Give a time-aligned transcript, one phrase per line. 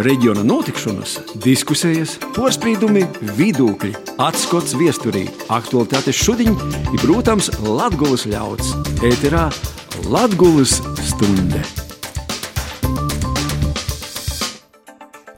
[0.00, 3.04] reģiona notikšanas, diskusijas, porcelāna,
[3.36, 3.92] vidūkļi,
[4.22, 8.74] atskats viesturī, aktuālitātes šodien ir, protams, Latvijas ļauds.
[9.04, 9.48] Ēterā
[10.08, 10.80] Latvijas
[11.12, 11.81] stunde!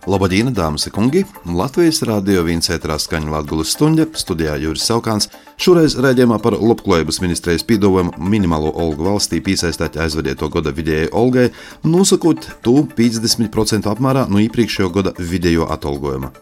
[0.04, 1.22] Labdien, dāmas un kungi!
[1.48, 5.30] Latvijas rādio viens ēterā skaņa Latvijas stunde, studijā Juris Saukāns.
[5.56, 11.46] Šoreiz redzējumā par labklājības ministrijas pīdojumu minimālo algu valstī piesaistīt aizvadīto gada vidējai algai,
[11.88, 16.34] nosakot to 50% apmērā no iepriekšējo gada vidējo atalgojuma.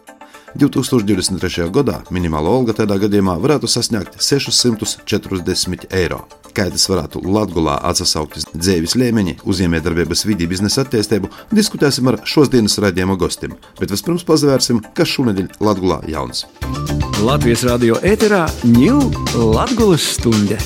[0.59, 1.69] 2023.
[1.73, 6.23] gadā minimāla alga tādā gadījumā varētu sasniegt 640 eiro.
[6.53, 13.17] Kā tas varētu Latvijā atsaukt dzīves līmeņi, uzņēmējdarbības vidi, biznesa attīstību, diskutēsim ar šodienas raidījuma
[13.17, 13.57] gostiem.
[13.81, 16.45] Bet vispirms pazvērsim, kas šonadēļ Latvijā jauns.
[17.23, 19.09] Latvijas radio ēterā ņūl
[19.57, 20.61] Latvijas stunde!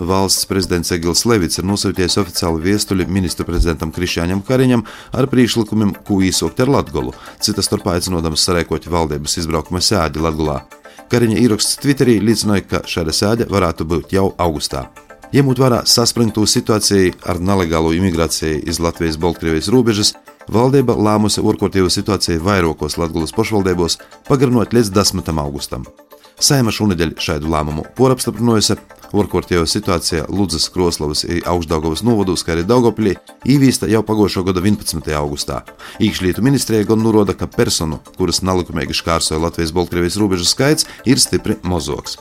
[0.00, 4.84] Valsts prezidents Egils Levits ir nosūtījis oficiālu viestuļu ministru prezidentam Krišjāņam Kariņam
[5.16, 10.60] ar priekšlikumiem, ko īsokt ar Latgolu, citas starpā aicinodams sarēkot valdības izbraukuma sēdi Latgolā.
[11.08, 14.84] Kariņa ieraksts Twitterī liecināja, ka šāda sēde varētu būt jau augustā.
[15.32, 20.12] Ņemot vērā saspringto situāciju ar nelegālo imigrāciju iz Latvijas-Baltkrievijas robežas,
[20.52, 23.98] valdība lēmusi ārkārtīgu situāciju vairākos Latvijas pašvaldībos
[24.28, 25.32] pagarinot līdz 10.
[25.42, 25.88] augustam.
[26.36, 28.76] Saima šonadēļ šādu lēmumu porapstiprinājusi,
[29.22, 33.16] ārkārtējā situācijā Ludzas, Kroslavas, Augstdagovas novados, kā arī Daugopļī,
[33.56, 35.10] īvīsta jau pagājušā gada 11.
[35.18, 35.62] augustā.
[36.02, 42.20] Iekšlietu ministrija gan norāda, ka personu, kuras nelikumīgi šķērsoja Latvijas-Baltkrievijas robežu skaits, ir stipri mozoks.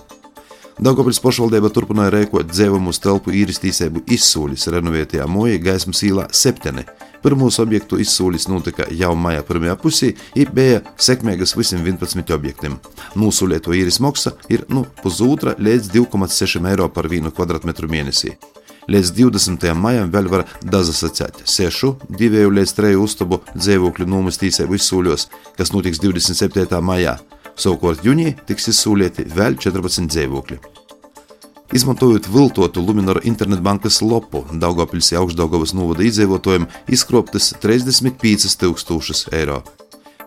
[0.75, 6.83] Daugopils pašvaldība turpināja rēkot dzēvumu telpu īristīsēbu izsūļus renovētajā moja gaismas īlā septeni.
[7.23, 12.75] Pirmos objektu izsūlis notika jau maija pirmajā pusē, ir bija sekmīgas visiem 11 objektiem.
[13.15, 18.35] Nūsūlēto īres maksa ir nu, pusotra līdz 2,6 eiro par vienu kvadrātmetru mēnesī.
[18.91, 19.71] Līdz 20.
[19.79, 26.67] maijam vēl var dazasacēt sešu, divu līdz treju uztabu dzīvokļu nomastīsēbu izsūļos, kas notiks 27.
[26.83, 27.15] maijā.
[27.55, 30.60] Savukārt jūnijā tiks izsūlēti vēl 14 dzīvokļi.
[31.76, 39.64] Izmantojot viltotu Lunāra internetbankas lopu, Daugopils augšdaugavas novada iedzīvotājiem izkroptas 35,000 eiro.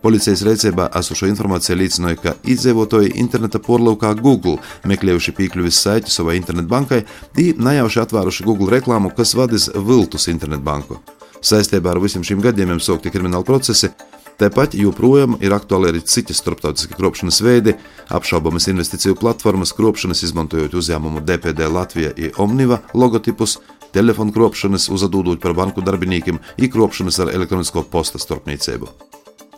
[0.03, 7.05] Policijas rīcībā esošo informāciju liecināja, ka iedzīvotāji interneta porlaukā Google meklējuši piekļuvis saiti savai internetbankai,
[7.35, 11.01] tī nejauši atvēruši Google reklāmu, kas vadīs viltus internetbanku.
[11.45, 13.93] Saistībā ar visiem šiem gadījumiem sākti krimināli procesi,
[14.39, 17.73] Tāpat joprojām ir aktuāli arī citi starptautiski kropšanas veidi,
[18.15, 23.57] apšaubamas investīciju platformas, kropšanas izmantojot uzņēmumu DPD Latvija un Omniva logotipus,
[23.91, 26.39] telefonu kropšanas, uzadūdot par banku darbiniekiem,
[26.69, 28.93] ikropšanas ar elektronisko posta starpniecību.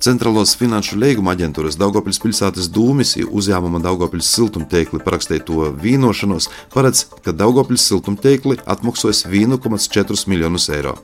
[0.01, 7.37] Centrālās finanšu līguma aģentūras Daugopils pilsētas dūmis un uzņēmuma Daugopils siltumteikli parakstīto vienošanos paredz, ka
[7.37, 10.97] Daugopils siltumteikli atmaksās 1,4 miljonus eiro.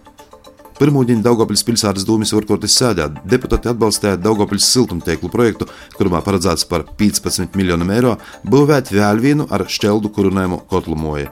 [0.77, 3.07] Pirmūģiņa Daugopils pilsētas dūmis varkotis sēdē.
[3.25, 5.65] Deputāti atbalstīja Daugopils siltumtieklu projektu,
[5.97, 11.31] kurā paredzēts par 15 miljoniem eiro būvēt vēl vienu ar šķeldu kurinājumu kotlu moju.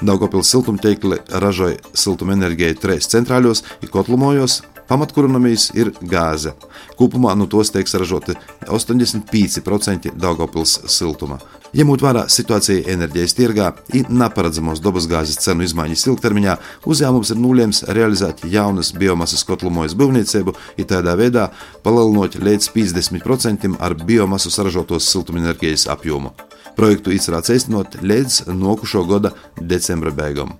[0.00, 6.54] Daugopils siltumtiekli ražoja siltumenerģiju trīs centrāļos un kotlu mojos, pamatkurināmijas ir gāze.
[6.96, 8.32] Kopumā no tos tiek saražoti
[8.64, 11.36] 85% Daugopils siltuma.
[11.76, 13.66] Ņemot vērā situāciju enerģijas tirgā
[13.98, 16.54] un neparedzamos dabasgāzes cenu izmaiņas ilgtermiņā,
[16.88, 21.50] uzņēmums ir nulēms realizēt jaunas biomasas kotlumojas būvniecību, un tādā veidā
[21.84, 26.32] palielinot līdz 50% ar biomasu saražotos siltumenerģijas apjomu.
[26.80, 30.56] Projektu izcerēts īstenot līdz nokušo gada decembra beigām.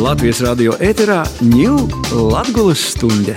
[0.00, 1.84] Latvijas radio ēterā ņūl
[2.32, 3.36] Latvijas stunde.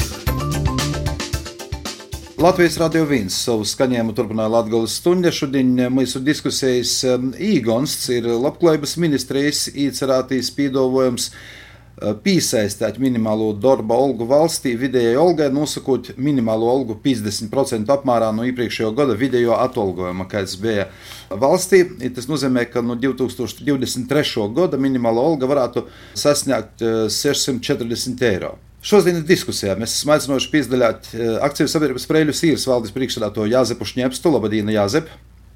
[2.37, 5.31] Latvijas radio viens savu skaņējumu turpināja Latvijas stundā.
[5.33, 14.27] Šodien mūsu diskusijas um, īgonsts ir labklājības ministrijas īcerētīs pīdovojums uh, piesaistīt minimālo darba algu
[14.29, 20.91] valstī vidējai algai, nosakot minimālo algu 50% apmērā no iepriekšējā gada vidējo atalgojuma, kāds bija
[21.33, 21.81] valstī.
[22.05, 24.45] Tas nozīmē, ka no 2023.
[24.61, 28.53] gada minimāla alga varētu sasniegt 640 uh, eiro.
[28.85, 34.31] Šodienas diskusijā mēs esam aicinājuši piedalīties eh, akciju sabiedrības Preļu Sīras valdes priekšstādātoju Jāzepu Šņepstu.
[34.35, 35.09] Labdien, Jāzep!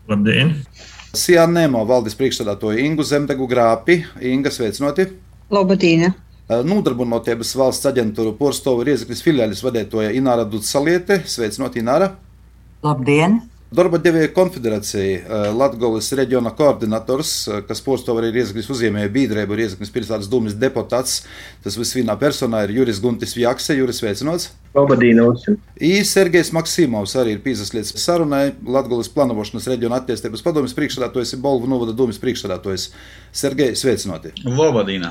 [0.09, 0.55] Labdien!
[1.13, 4.01] Sijā Nemo valdes priekšstādātoju Ingu Zemdegu Grāpi.
[4.25, 5.11] Inga, sveicināti!
[5.53, 6.09] Labdien!
[6.09, 11.21] Eh, Nodarbinātības valsts aģentūra Porstovu Riezeklis filiālis vadītoja Ināra Dutsaliete.
[11.29, 12.15] Sveicināti, Ināra!
[12.83, 13.37] Labdien!
[13.71, 19.93] Darba devēja konfederācija, eh, Latvijas reģiona koordinators, eh, kas postāv arī Riezaknis uzņēmēju biedrību, Riezaknis
[19.95, 21.21] pilsētas dūmis deputāts.
[21.63, 24.49] Tas viss vienā personā ir Juris Guntis Vjakse, Juris Veicinots.
[24.75, 25.47] Labdienos!
[25.79, 31.95] I Sergejs Maksimovs arī ir piesaistīts sarunai Latvijas plānošanas reģiona attīstības padomjas priekšsēdētājs, Bolvu novada
[31.95, 32.89] dūmis priekšsēdētājs.
[33.31, 34.35] Sergejs, sveicinoti!
[34.43, 35.07] Labdien!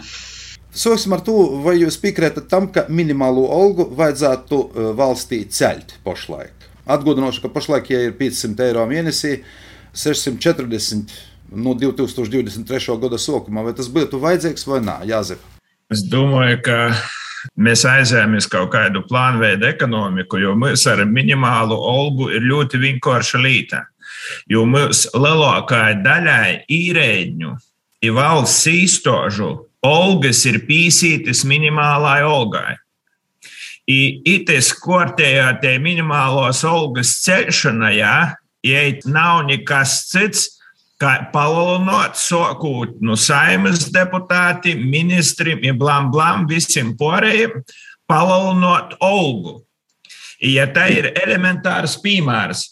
[0.71, 6.60] Sāksim ar to, vai jūs piekrītat tam, ka minimālo algu vajadzētu uh, valstī ceļt pašlaik.
[6.89, 9.41] Atgādināšu, ka pašlaik ja ir 500 eiro mēnesī,
[9.93, 11.13] 640
[11.51, 12.99] no 2023.
[13.03, 13.65] gada sākuma.
[13.67, 15.43] Vai tas būtu vajadzīgs vai nē, Jāzep?
[15.91, 16.79] Es domāju, ka
[17.59, 23.85] mēs aizējamies kaut kādu plānveidu ekonomiku, jo mums ar minimālu algu ir ļoti vienkārša līta.
[24.51, 27.57] Jo mums lielākajai daļai īrēģņu
[28.07, 29.51] ir valsts īstožu
[29.85, 32.77] algas ir pīsītas minimālai algai.
[33.91, 38.17] Itis kortējā tie minimālos algas celšana, jā,
[38.67, 40.49] ja nav nekas cits,
[41.01, 47.63] kā palielinot, sokūt no saimas deputāti, ministri, blam, blam, visiem pārējiem,
[48.11, 49.61] palielinot algu.
[50.45, 52.67] Ja tā ir elementārs piemērs,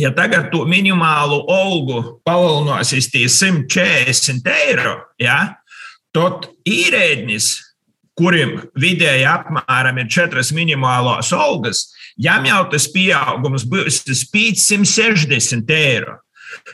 [0.00, 5.56] ja tagad to minimālu algu palielinās tie 140 eiro, ja,
[6.12, 7.67] tad īrēdnis,
[8.18, 11.86] kuriem vidēji apmēram ir četras minimālās algas,
[12.18, 16.18] jām jau tas pieaugums būs 560 eiro.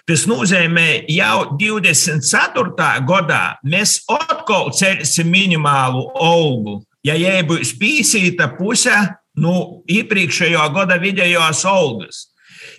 [0.09, 2.91] Tas nozīmē, jau 24.
[3.09, 6.81] gadā mēs atkal celsim minimālu algu.
[7.05, 8.95] Ja jai būs pīsīta puse
[9.35, 12.29] no nu, iepriekšējā gada vidējās algas.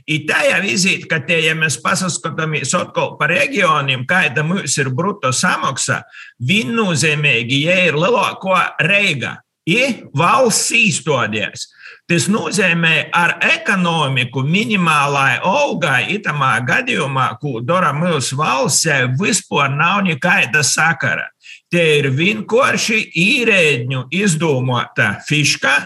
[0.06, 5.32] I tajā vizīte, ka tie, ja mēs paskatāmies atkal par reģioniem, kāda mums ir bruto
[5.34, 6.04] samaksa,
[6.46, 8.54] viennozīmīgi, ja ir lielāko
[8.86, 11.66] reiga, ir valsts īstodies.
[12.06, 18.86] Tas nozīmē, ar ekonomiku minimālai algai, itamā gadījumā, ko dara mūsu valsts,
[19.18, 21.32] vispār nav nekāda sakara.
[21.74, 25.80] Tie ir vienkārši īrēģņu izdomāta fiška,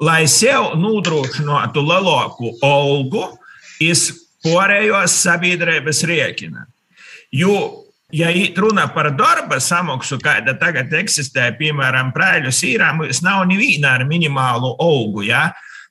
[0.00, 3.34] lai sev nodrošinātu lielāku algu,
[3.82, 4.08] iz
[4.44, 6.68] pārējos sabiedrības rēķina.
[7.34, 13.96] Jo Ja runa par darba samaksu, kāda tagad eksistē, piemēram, prēļu sīrā, mums nav neviena
[13.98, 15.24] ar minimālu algu.
[15.26, 15.48] Ja?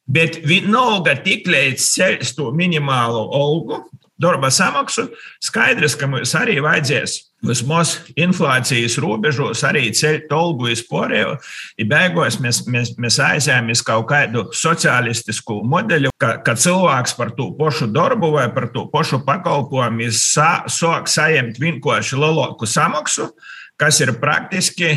[0.07, 3.81] Bet vienalga tik līdz ceļš to minimālo algu,
[4.15, 5.09] darba samaksu,
[5.43, 11.35] skaidrs, ka mums arī vajadzēs vismaz inflācijas robežos arī ceļt algu vispārējo.
[11.79, 17.51] Ja beigās mēs, mēs, mēs aizējāmies kaut kādu sociālistisku modeļu, ka, ka cilvēks par to
[17.59, 23.31] pašu darbu vai par to pašu pakalpojumu sāk sa, saņemt vienkārši lielāku samaksu
[23.79, 24.91] kas ir praktiski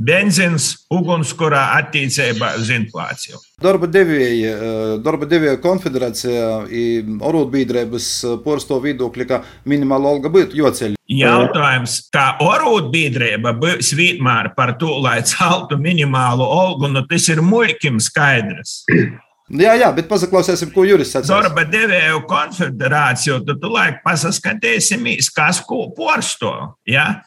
[0.00, 3.40] benzīns ugunskurā attīstībā uz inflāciju.
[3.62, 10.58] Darba devēja, eh, darba devēja konfederācijā ir arotbiedrības eh, porsto viedokļi, ka minimāla alga būtu
[10.58, 10.96] joceļ.
[11.12, 18.00] Jautājums, kā arotbiedrība būs vienmēr par to, lai celtu minimālu algu, nu tas ir muļķim
[18.00, 18.80] skaidrs.
[19.52, 21.42] Jā, jā, bet paklausīsim, ko Juris sacīja.
[21.42, 26.54] Darba devēju konfederāciju, tad tu laik pasaskatīsimies, kas ko porsto.
[26.88, 27.20] Ja?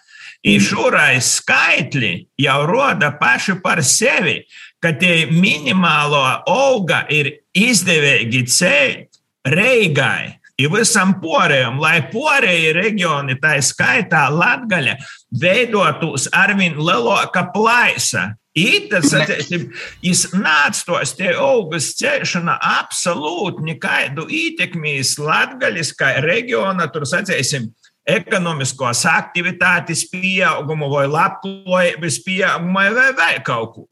[0.45, 4.43] I šurais skaitļi jau roda paši par sevi,
[4.77, 10.35] ka tie minimālo alga ir izdevīgi ceļt Reigai.
[10.55, 14.93] Ir visam porējam, lai porēji reģioni, tā skaitā Latgaļa,
[15.41, 18.29] veidotos arvien lielāka plaisa.
[18.55, 19.11] Itas,
[19.99, 27.67] jis nāc tos tie augas cēšana absolūti nekaidu ietekmīs latgaļiskai reģiona, tur sacēsim,
[28.05, 33.85] ekonomiskos aktivitātes pieaugumu, vai labklājības pieaugumu, vai vēl kaut ko.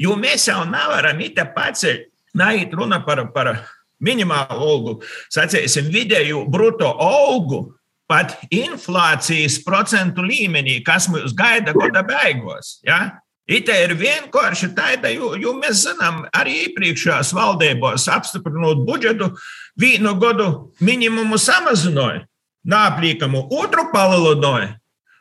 [0.00, 2.00] Jo mēs jau nevaram it paceļ,
[2.40, 3.52] neiet runa par, par
[4.00, 4.94] minimālu algu,
[5.32, 7.66] sacīsim, vidēju bruto algu.
[8.08, 12.78] Pat inflācijas procentu līmenī, kas mums gaida gada beigās.
[12.80, 13.18] Ja?
[13.44, 19.28] Ite ir vienkārši tāda, jo, jo mēs zinām, arī iepriekšējās valdībās apstiprinot budžetu,
[19.76, 20.48] vienu gadu
[20.80, 22.24] minimumu samazināja
[22.66, 24.74] nāplīkamu otru palielināja.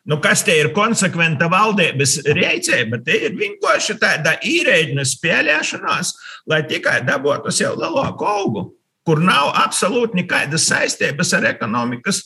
[0.07, 3.01] Nu, kas te ir konsekventa valdības rīcība?
[3.03, 6.13] Te ir vienkārši tāda īrēģina spēlēšanās,
[6.47, 8.63] lai tikai dabūtu sev lielāku augu,
[9.03, 12.23] kur nav absolūti nekādas saistības ar ekonomikas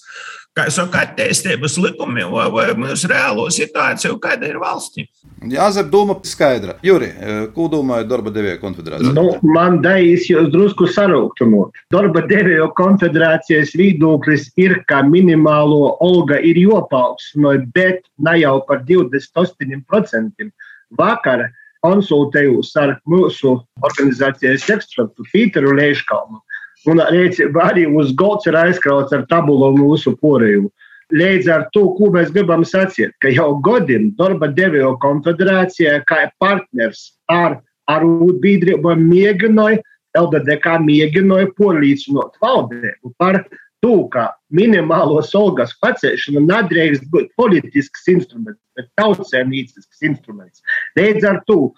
[0.57, 5.05] kā jau saka, attīstības likumiem vai, vai mūsu reālo situāciju, kāda ir valstī.
[5.51, 6.75] Jāzep, doma skaidra.
[6.85, 7.07] Juri,
[7.55, 9.13] ko domāja darba devēja konfederācija?
[9.15, 11.79] Nu, man dais jūs drusku sarūktumot.
[11.93, 20.51] Darba devēja konfederācijas viedoklis ir, ka minimālo alga ir jopauksnoja, bet ne jau par 28%.
[20.99, 21.47] Vakar
[21.81, 26.43] konsultējos ar mūsu organizācijas ekspertu Pīteru Leiškalnu
[26.89, 30.69] Un arī uz galda ir aizkrauts ar tabulu mūsu porēju.
[31.11, 37.11] Līdz ar to, ko mēs gribam sacīt, ka jau gadiem darba devēja konfederācija, kā partners
[37.29, 37.59] ar
[37.91, 39.81] arotbiedrībām, mēģināja,
[40.17, 43.43] LDDK mēģināja porlīdzinot valdību par
[43.83, 50.63] to, ka minimālos algas pacelšana nedrīkst būt politisks instruments, bet tautsēmnīcisks instruments.
[50.99, 51.71] Līdz ar to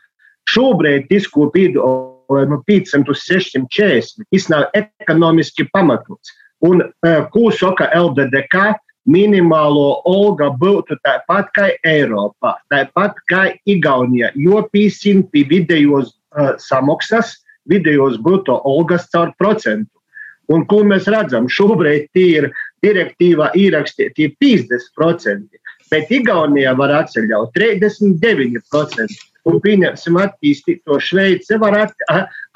[0.53, 1.49] šobrīd disku
[2.27, 6.33] piedāvājumu 500 uz 640, tas nav ekonomiski pamatots.
[6.63, 6.81] Un
[7.31, 8.73] ko saka LDDK?
[9.03, 17.35] minimālo alga būtu tāpat kā Eiropā, tāpat kā Igaunijā, jo pīsim pie vidējos uh, samaksas,
[17.67, 19.91] vidējos bruto algas caur procentu.
[20.51, 21.49] Un ko mēs redzam?
[21.51, 22.49] Šobrīd ir
[22.83, 25.59] direktīvā ierakstīti 50%,
[25.91, 29.32] bet Igaunijā var atceļaut 39%.
[29.49, 32.05] Un pieņemsim attīstīto Šveici, var at,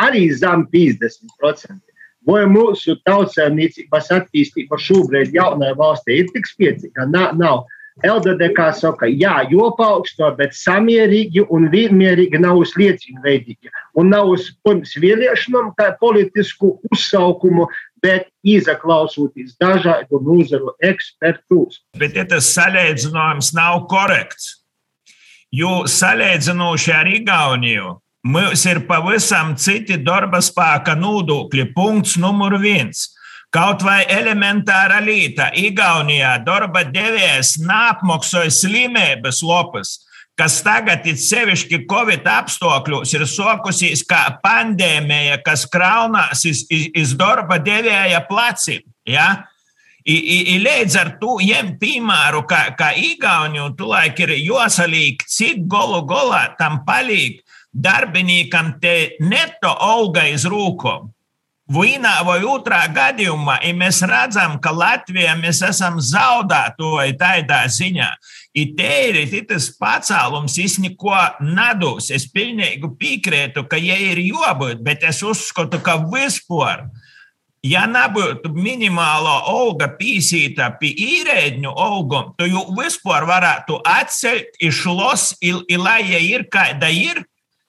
[0.03, 1.81] arī zem 50%.
[2.27, 7.07] Vai mūsu tautsēmniecības attīstība šobrīd jaunajā valstī ir tik spēcīga?
[7.11, 7.35] Nav.
[7.39, 7.65] nav.
[8.05, 13.71] LDDK saka, jā, jopaugsto, bet samierīgi un vienmērīgi nav uz lieciņveidīgi.
[13.97, 17.65] Un nav uz pirms vēlēšanām kā politisku uzsaukumu,
[18.05, 21.81] bet izaklausoties dažādu nozaru ekspertus.
[21.97, 24.56] Bet ja tas salīdzinājums nav korekts,
[25.51, 27.95] jo salīdzinoši ar Igauniju
[28.27, 31.71] mums ir pavisam citi darba spēka nodokļi.
[31.75, 33.07] Punkts numur viens.
[33.53, 39.93] Kaut vai elementāra līta Igaunijā darba devējs neapmaksāja slimības lopas,
[40.37, 47.15] kas tagad ir sevišķi Covid apstākļos, ir sokusies kā pandēmija, kas kraunās iz, iz, iz
[47.17, 48.83] darba devēja pleciem.
[49.07, 49.47] Ja?
[50.07, 50.15] I,
[50.53, 56.45] i, līdz ar to ņem piemēru, ka, ka Igauniju tulaik ir jāsalīk, cik golu golā
[56.59, 57.41] tam palīk
[57.75, 61.11] darbiniekam te neto alga iz rūkom.
[61.67, 68.07] Vienā vai otrā gadījumā, ja mēs redzam, ka Latvijā mēs esam zaudētoji tādā ziņā,
[68.55, 72.07] ir tēri tas pacēlums īstenībā nedos.
[72.15, 76.87] Es pilnīgi piekrītu, ka ja ir jābūt, bet es uzskatu, ka vispār.
[77.65, 85.31] Ja nebūtu minimāla alga pīsīta pie īrēģņu algām, tad jau vispār varētu atcelt, izšlos,
[85.73, 87.23] lai ja ir kāda ir,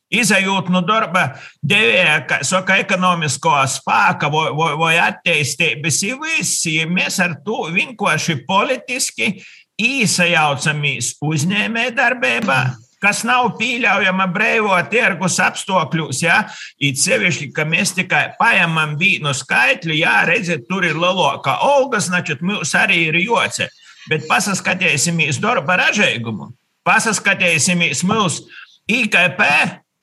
[0.08, 7.34] Izejot no darba devēja, kā saka, ekonomisko spēka vai, vai, vai attīstības visi, mēs ar
[7.44, 9.34] to vienkārši politiski
[9.76, 12.60] īsajaucamies uzņēmē darbībā,
[13.03, 16.23] kas nav pieļaujama brīvo tirgus apstākļos.
[16.23, 16.39] Ja?
[16.79, 22.43] It sevišķi, ka mēs tikai paņemam vienu skaitļu, jā, redziet, tur ir lielākā algas, значит,
[22.45, 23.69] mums arī ir joce.
[24.11, 26.49] Bet paskatīsimies darba ražīgumu,
[26.87, 28.49] paskatīsimies mūsu
[28.91, 29.43] IKP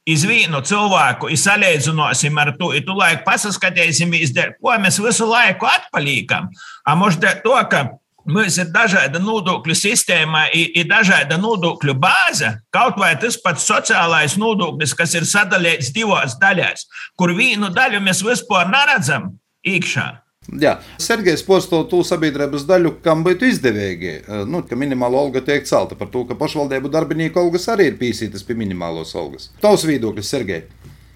[0.08, 6.48] iz vienu cilvēku, izsalīdzināsim ar to, tu laiku paskatīsimies, ko mēs visu laiku atpaliekam.
[6.96, 7.84] Может, to, ka
[8.25, 14.95] mums ir dažāda nodokļu sistēma, ir dažāda nodokļu bāze, kaut vai tas pats sociālais nodoklis,
[14.97, 19.33] kas ir sadalīts divās daļās, kur vienu daļu mēs vispār neredzam
[19.65, 20.11] iekšā.
[20.61, 25.65] Jā, Sergejs posto to sabiedrības daļu, kam būtu izdevīgi, eh, nu, ka minimāla alga tiek
[25.65, 29.49] celta par to, ka pašvaldību darbinieku algas arī ir pīsītas pie minimālos algas.
[29.61, 30.67] Tavs viedoklis, Sergej?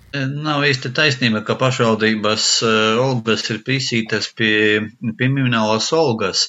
[0.09, 4.81] Nav īsti taisnība, ka pašvaldības eh, algas ir pīsītas pie,
[5.19, 6.47] pie minimālās algas.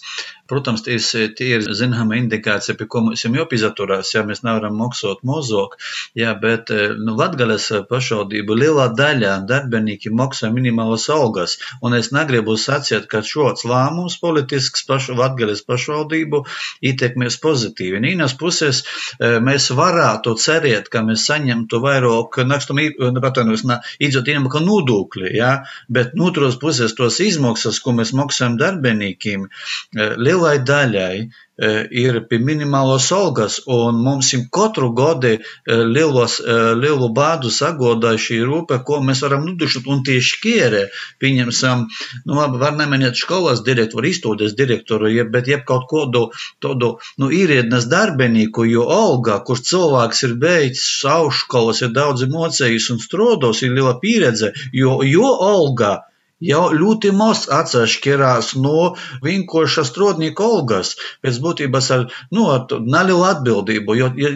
[0.50, 0.98] Protams, tie,
[1.38, 5.76] tie ir zināma indikācija, pie ko mums ir jāpieturās, ja mēs nevaram maksāt mozog,
[6.18, 12.56] jā, bet eh, nu, Latgales pašvaldību lielā daļā darbinieki maksā minimālas algas, un es negribu
[12.58, 16.42] sacīt, ka šāds lēmums politisks pašu Latgales pašvaldību
[16.90, 18.02] ietekmēs pozitīvi.
[18.02, 22.82] Nīnas puses eh, mēs varētu cerēt, ka mēs saņemtu vairāk nakstum
[23.22, 23.66] patvainojos,
[24.02, 25.52] iedzot ienākumu nodokļi, jā,
[25.92, 31.70] bet no otras puses tos izmaksas, ko mēs maksājam darbiniekiem, eh, lielai daļai e,
[32.02, 38.14] ir pie minimālos algas, un mums ir katru gadu e, lielos, e, lielu bādu sagodā
[38.16, 40.82] šī rūpe, ko mēs varam nudušot, un tieši kierē,
[41.20, 41.84] pieņemsim,
[42.26, 46.30] nu labi, var nemanīt skolas direktoru, izstādes direktoru, jeb, bet jeb kaut kādu
[46.64, 53.02] tādu, nu, īriednes darbinieku, jo alga, kurš cilvēks ir beidzis augšskolas, ir daudz mocējis un
[53.02, 55.98] strodos, ir liela pieredze, jo, jo alga,
[56.40, 58.94] jau ļoti maz atšķirās no
[59.24, 60.96] vienkārša strādnieka algas.
[61.24, 64.34] Pēc būtības ar, nu, ar nelielu atbildību, jo ja,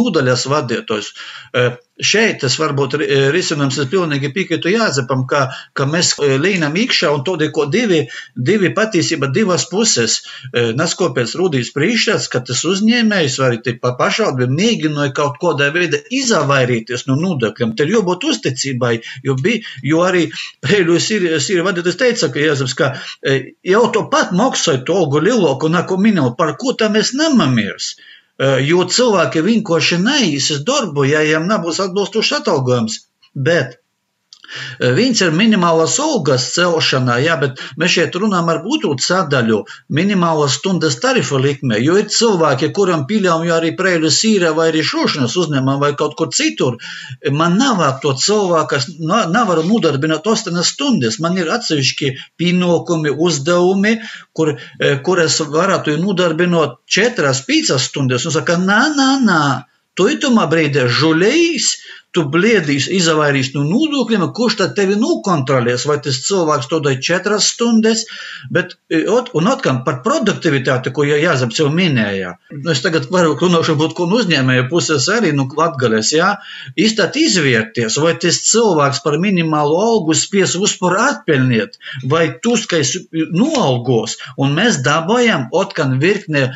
[0.00, 1.12] nodaļas vadītājs
[2.02, 2.96] Šeit tas varbūt
[3.30, 5.44] risinājums ir pilnīgi piekrītu Jāzepam, ka,
[5.78, 8.00] ka mēs līnām iekšā un to ir divi,
[8.34, 10.16] divi patiesība divas puses.
[10.52, 17.14] Naskopēc rūdīs priekšstats, ka tas uzņēmējs vai arī pašvaldība mēģināja kaut kādā veidā izavairīties no
[17.20, 17.76] nodokļiem.
[17.78, 20.24] Te ir jābūt uzticībai, jo, bija, jo arī
[20.66, 22.90] Pēļus ir, ir vadītājs teica, ka Jāzeps, ka
[23.70, 27.94] jau to pat maksāja to algu lielāku, un ko minēju, par ko tam mēs nemamirs.
[28.42, 32.96] Jo cilvēki vienkārši neīsas darbu, ja viņiem nebūs atbilstošs atalgojums.
[33.34, 33.78] Bet
[34.98, 39.62] Viens ir minimālās algas celšanā, jā, bet mēs šeit runājam ar būtūt sadaļu
[39.94, 45.36] minimālās stundas tarifu likmē, jo ir cilvēki, kuram pieļauj arī prēļu sīrē vai arī šūšanas
[45.42, 46.78] uzņēmumā vai kaut kur citur.
[47.32, 51.18] Man nav to cilvēku, kas nevaru nodarbināt 8 stundas.
[51.22, 53.96] Man ir atsevišķi pienākumi, uzdevumi,
[54.36, 54.54] kur,
[55.06, 58.26] kur es varētu nodarbināt 4-5 stundas.
[58.28, 59.44] Un saka, nā, nā, nā.
[59.98, 61.68] Tu itumā brīdī žuļējis,
[62.14, 67.48] tu bliedīs, izvairīs no nodokļiem, kurš tad tevi nokontrolēs, vai tas cilvēks to dara četras
[67.54, 68.04] stundas,
[68.54, 72.36] bet, e, un atkal par produktivitāti, ko jau Jāzeps jau minēja.
[72.54, 76.30] Nu, es tagad varu runāšu būt, ko uzņēmēja puses arī, nu, atgalēs, jā,
[76.78, 82.94] iztāt izvērties, vai tas cilvēks par minimālu algu spies uzpar atpelniet, vai tu skais
[83.34, 86.50] noalgos, un mēs dabājam otkan virkne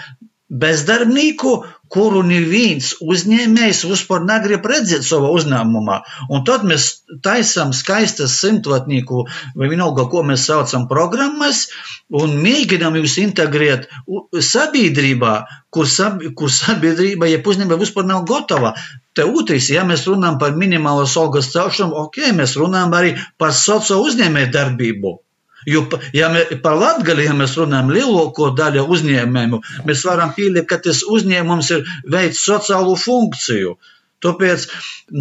[0.48, 1.58] bezdarbnieku,
[1.92, 5.98] kuru neviens uzņēmējs vispār negrib redzēt savā uzņēmumā.
[6.32, 6.88] Un tad mēs
[7.24, 9.24] taisām skaistas simtvatnieku,
[9.58, 11.66] vai vienalga, ko mēs saucam, programmas,
[12.22, 13.88] un mēģinām jūs integrēt
[14.52, 15.34] sabiedrībā,
[15.74, 18.74] kur, sab, kur sabiedrība, ja uzņēmēja vispār nav gatava.
[19.16, 24.06] Te otrs, ja mēs runājam par minimālas algas celšanu, ok, mēs runājam arī par sociālo
[24.10, 25.18] uzņēmēju darbību.
[25.68, 25.82] Jo,
[26.16, 31.02] ja mēs par Latviju ja mēs runājam, lielāko daļu uzņēmumu, mēs varam pieļaut, ka tas
[31.04, 31.84] uzņēmums ir
[32.14, 33.76] veids sociālo funkciju.
[34.24, 34.64] Tāpēc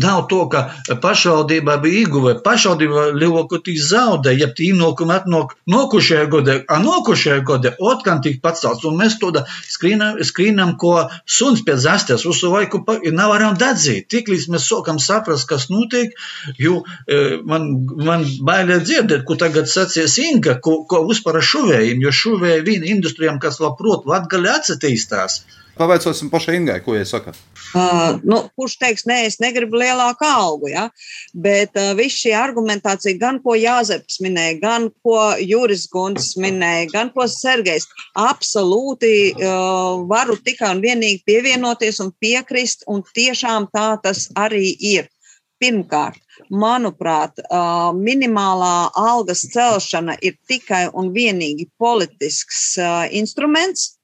[0.04, 2.32] nav tā, ka pašvaldībā bija ieguve.
[2.46, 8.88] Pašvaldība lielākoties zaudē, ja tie ienākumi atnāk nokušajā gadā, a nokušajā gadā otrkārt tik pacelts.
[8.89, 9.30] Un mēs to
[9.70, 10.96] skrīnam, skrīnam, ko
[11.38, 14.10] suns pēc zastes, visu laiku nevaram dadzīt.
[14.13, 16.18] Tiklīdz mēs sākam saprast, kas notiek,
[16.58, 17.70] jo e, man,
[18.01, 23.38] man bailē dzirdēt, ko tagad sacīs Inga, ko, ko vispār šuvējiem, jo šuvēja viena industrijām,
[23.44, 25.44] kas labprot latgali atsatīstās.
[25.77, 27.38] Pavaicosim pašai Ingai, ko jūs sakat.
[27.75, 30.88] Uh, nu, kurš teiks, nē, es negribu lielāku algu, ja?
[31.34, 37.12] bet uh, viss šī argumentācija, gan ko Jāzeps minēja, gan ko Juris Gunts minēja, gan
[37.15, 44.27] ko Sergejs, absolūti uh, varu tikai un vienīgi pievienoties un piekrist, un tiešām tā tas
[44.38, 45.12] arī ir.
[45.57, 46.22] Pirmkārt,
[46.53, 53.97] manuprāt, uh, minimālā algas celšana ir tikai un vienīgi politisks uh, instruments,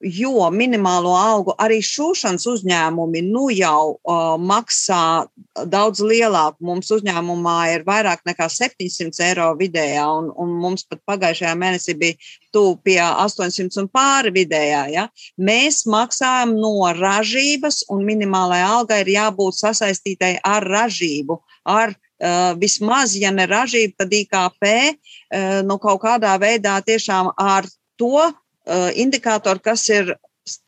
[0.00, 5.26] jo minimālo algu arī šūšanas uzņēmumi nu jau uh, maksā
[5.66, 6.62] daudz lielāku.
[6.68, 12.18] Mums uzņēmumā ir vairāk nekā 700 eiro vidējā, un, un mums pat pagājušajā mēnesī bija
[12.54, 14.82] tuvu pie 800 un pāri vidējā.
[14.94, 15.08] Ja?
[15.38, 23.12] Mēs maksājam no ražības, un minimālajai algai ir jābūt sasaistītai ar ražību, ar Uh, vismaz,
[23.14, 28.24] ja ne ražība, tad IKP uh, nu, kaut kādā veidā tiešām ar to
[28.68, 30.14] indikātori, kas ir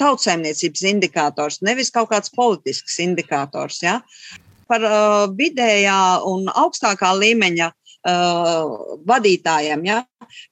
[0.00, 3.80] tautsēmniecības indikators, nevis kaut kāds politisks indikators.
[3.84, 4.00] Ja?
[4.70, 8.74] Par uh, vidējā un augstākā līmeņa uh,
[9.08, 9.86] vadītājiem.
[9.88, 10.02] Ja?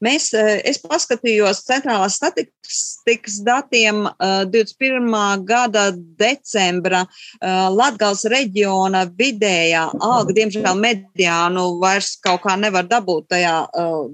[0.05, 5.45] Mēs, uh, es paskatījos centrālās statistikas datiem uh, 21.
[5.49, 13.55] gada decembra uh, Latgals reģiona vidējā alga, diemžēl mediānu vairs kaut kā nevar dabūt tajā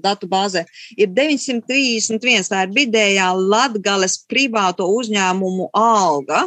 [0.03, 0.65] datu bāzē,
[0.97, 2.49] ir 931.
[2.49, 6.45] Tā ir vidējā Latgales privāto uzņēmumu alga.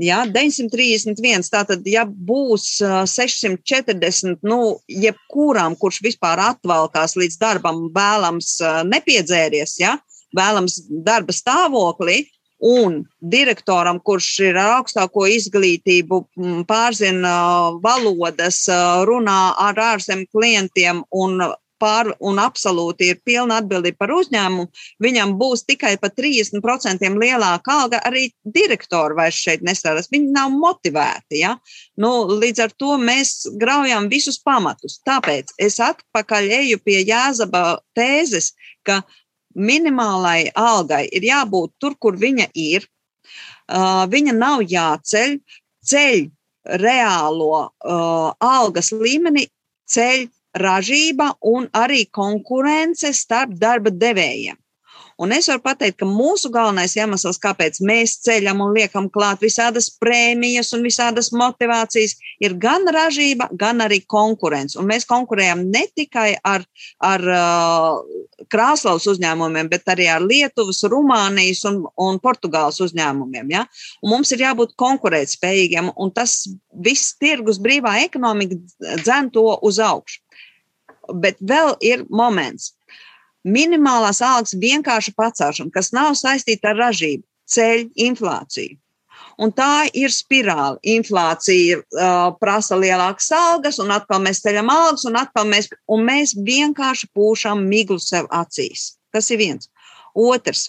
[0.00, 1.44] Ja, 931.
[1.52, 8.49] Tātad, ja būs 640, nu, jebkuram, kurš vispār atvalkās līdz darbam, vēlams
[8.88, 9.96] nepiedzēries, ja,
[10.36, 12.24] vēlams darba stāvoklī,
[12.60, 13.00] un
[13.32, 16.20] direktoram, kurš ir ar augstāko izglītību,
[16.68, 17.32] pārzina
[17.82, 18.66] valodas,
[19.08, 21.40] runā ar ārzemju klientiem un
[21.80, 24.68] pār un absolūti ir pilna atbildība par uzņēmumu,
[25.02, 28.00] viņam būs tikai par 30% lielāka alga.
[28.06, 30.10] Arī direktori vairs šeit nestrādās.
[30.12, 31.40] Viņi nav motivēti.
[31.42, 31.56] Ja?
[32.00, 35.00] Nu, līdz ar to mēs graujam visus pamatus.
[35.08, 38.52] Tāpēc es atpakaļ eju pie Jāzaba tēzes,
[38.86, 39.00] ka
[39.56, 42.86] minimālai algai ir jābūt tur, kur viņa ir.
[43.70, 45.36] Uh, viņa nav jāceļ,
[45.86, 46.24] ceļ
[46.80, 49.46] reālo uh, algas līmeni,
[49.90, 50.26] ceļ
[50.58, 54.58] ražība un arī konkurence starp darba devējiem.
[55.20, 59.90] Un es varu pateikt, ka mūsu galvenais iemesls, kāpēc mēs ceļam un liekam klāt visādas
[60.00, 64.78] prēmijas un visādas motivācijas, ir gan ražība, gan arī konkurence.
[64.80, 66.64] Un mēs konkurējam ne tikai ar,
[67.04, 73.52] ar uh, Krāslavas uzņēmumiem, bet arī ar Lietuvas, Rumānijas un, un Portugāles uzņēmumiem.
[73.52, 73.66] Ja?
[74.00, 78.56] Un mums ir jābūt konkurētspējīgiem, un tas viss tirgus brīvā ekonomika
[79.04, 80.24] dzen to uz augšu
[81.14, 82.74] bet vēl ir moments.
[83.44, 88.76] Minimālās algas vienkārša pacelšana, kas nav saistīta ar ražību, ceļ inflāciju.
[89.40, 90.80] Un tā ir spirāli.
[90.98, 96.34] Inflācija uh, prasa lielākas algas, un atkal mēs ceļam algas, un atkal mēs, un mēs
[96.36, 98.98] vienkārši pūšam miglu sev acīs.
[99.14, 99.70] Tas ir viens.
[100.12, 100.68] Otrs.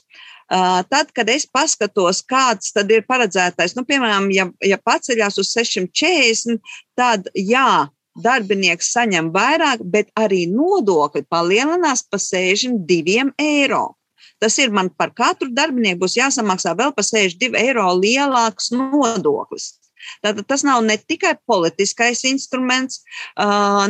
[0.51, 5.51] Uh, tad, kad es paskatos, kāds tad ir paredzētais, nu, piemēram, ja, ja paceļās uz
[5.55, 6.59] 640,
[6.99, 7.87] tad jā,
[8.23, 13.85] darbinieks saņem vairāk, bet arī nodokļi palielinās pa 62 eiro.
[14.41, 19.80] Tas ir man par katru darbinieku būs jāsamaksā vēl pa 62 eiro lielāks nodoklis.
[20.23, 23.01] Tātad tas nav ne tikai politiskais instruments,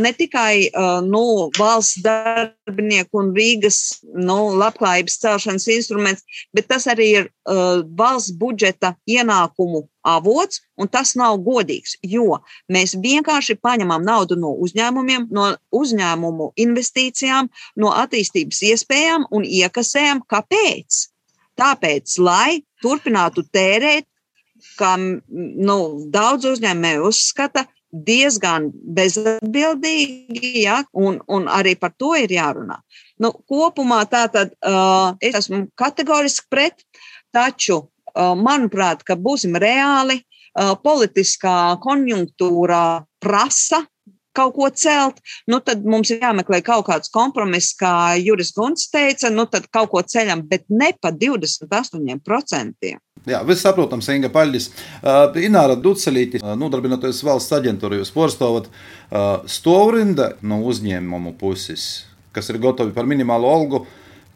[0.02, 0.72] ne tikai
[1.08, 1.24] nu,
[1.58, 7.32] valsts darbinieku un Rīgas nu, labklājības celšanas instruments, bet tas arī ir
[7.98, 12.40] valsts budžeta ienākumu avots, un tas nav godīgs, jo
[12.74, 20.24] mēs vienkārši paņemam naudu no uzņēmumiem, no uzņēmumu investīcijām, no attīstības iespējām un iekasējam.
[20.26, 21.06] Kāpēc?
[21.62, 24.08] Tāpēc, lai turpinātu tērēt
[24.80, 25.78] kā nu,
[26.14, 32.80] daudz uzņēmēju uzskata, diezgan bezatbildīgi, ja, un, un arī par to ir jārunā.
[33.22, 36.86] Nu, kopumā tā tad uh, es esmu kategoriski pret,
[37.36, 43.84] taču, uh, manuprāt, ka būsim reāli, uh, politiskā konjunktūra prasa
[44.36, 49.32] kaut ko celt, nu tad mums ir jāmeklē kaut kāds kompromiss, kā Juris Gunts teica,
[49.34, 52.98] nu tad kaut ko ceļam, bet ne pa 28%.
[53.30, 54.68] Jā, viss saprotams, Inga Paļģis.
[55.02, 62.50] Uh, Ināra Ducelīti, uh, nodarbinoties valsts aģentūra, jūs porstovat uh, stovrinda no uzņēmumu puses, kas
[62.50, 63.84] ir gatavi par minimālu algu,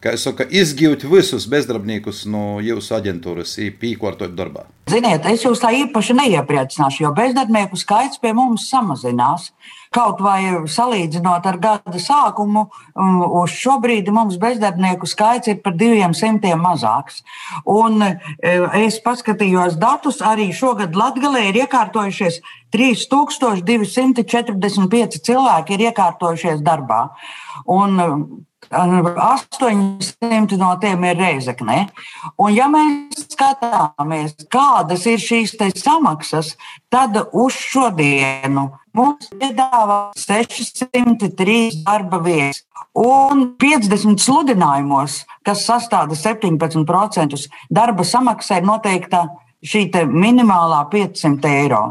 [0.02, 4.62] kā es saku, izgūt visus bezdarbniekus no jūsu aģentūras, pīkvartot darbā.
[4.86, 9.48] Ziniet, es jūs tā īpaši neiepriecināšu, jo bezdarbnieku skaits pie mums samazinās.
[9.96, 12.62] Kaut vai salīdzinot ar gada sākumu,
[12.94, 17.22] um, uz šo brīdi mums bezdarbnieku skaits ir par diviem simtiem mazāks.
[17.66, 18.18] Un e,
[18.84, 22.40] es paskatījos datus, arī šogad Latvijā ir iekārtojušies
[22.76, 27.02] 3245 cilvēki, ir iekārtojušies darbā.
[27.66, 27.90] Un
[28.70, 31.78] 800 no tiem ir reizekne.
[32.38, 36.56] Un, ja mēs skatāmies, kādas ir šīs samaksas,
[36.90, 42.64] tad uz šodienu mums piedāvā 603 darba vietas.
[42.96, 49.26] Un 50 sludinājumos, kas sastāv 17%, darba samaksa ir noteikta
[49.64, 51.84] šī minimālā 500 eiro.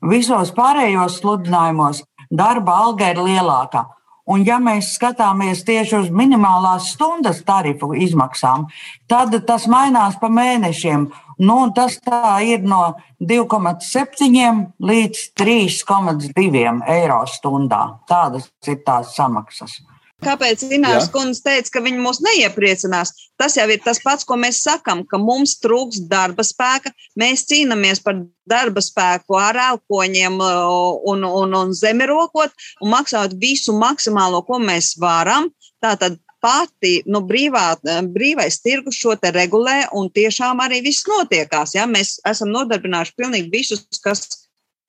[0.00, 3.84] Visos pārējos sludinājumos darba alga ir lielāka.
[4.28, 8.66] Un, ja mēs skatāmies tieši uz minimālās stundas tarifu izmaksām,
[9.10, 11.08] tad tas mainās pa mēnešiem.
[11.40, 11.96] Nu, tas
[12.44, 12.82] ir no
[13.20, 17.82] 2,7 līdz 3,2 eiro stundā.
[18.08, 19.80] Tādas ir tās samaksas.
[20.20, 23.12] Kāpēc Ināras kundze teica, ka viņi mūs neiepriecinās?
[23.40, 26.92] Tas jau ir tas pats, ko mēs sakām, ka mums trūks darba spēka.
[27.20, 28.18] Mēs cīnāmies par
[28.50, 32.52] darba spēku ar elkoņiem un, un, un zemirokot
[32.82, 35.48] un maksāt visu maksimālo, ko mēs varam.
[35.80, 37.64] Tātad pati nu, brīvā,
[38.12, 41.76] brīvais tirgus šo te regulē un tiešām arī viss notiekās.
[41.76, 41.86] Ja?
[41.88, 44.26] Mēs esam nodarbinājuši pilnīgi visus, kas,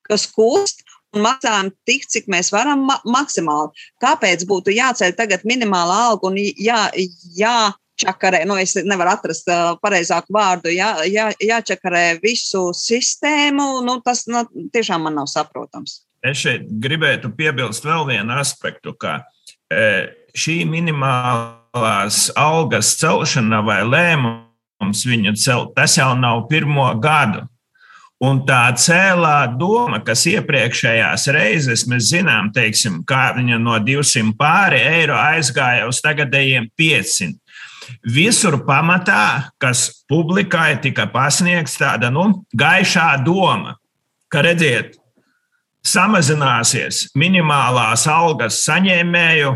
[0.08, 0.84] kas kūst
[1.16, 3.72] un maksājam tik, cik mēs varam ma maksimāli.
[4.04, 6.80] Kāpēc būtu jāceļ tagad minimāla alga un jā,
[7.40, 14.26] jāčakarē, nu es nevaru atrast uh, pareizāku vārdu, jā, jā, jāčakarē visu sistēmu, nu tas
[14.32, 16.02] nu, tiešām man nav saprotams.
[16.22, 19.24] Es šeit gribētu piebilst vēl vienu aspektu, ka
[19.74, 27.48] e, šī minimālās algas celšana vai lēmums viņu celt, tas jau nav pirmo gadu.
[28.22, 34.78] Un tā cēlā doma, kas iepriekšējās reizes mēs zinām, teiksim, kā viņa no 200 pāri
[34.78, 37.40] eiro aizgāja uz tagadējiem 500.
[38.06, 43.74] Visur pamatā, kas publikai tika pasniegts, tāda nu, gaišā doma,
[44.32, 45.02] ka redziet,
[45.82, 49.56] samazināsies minimālās algas saņēmēju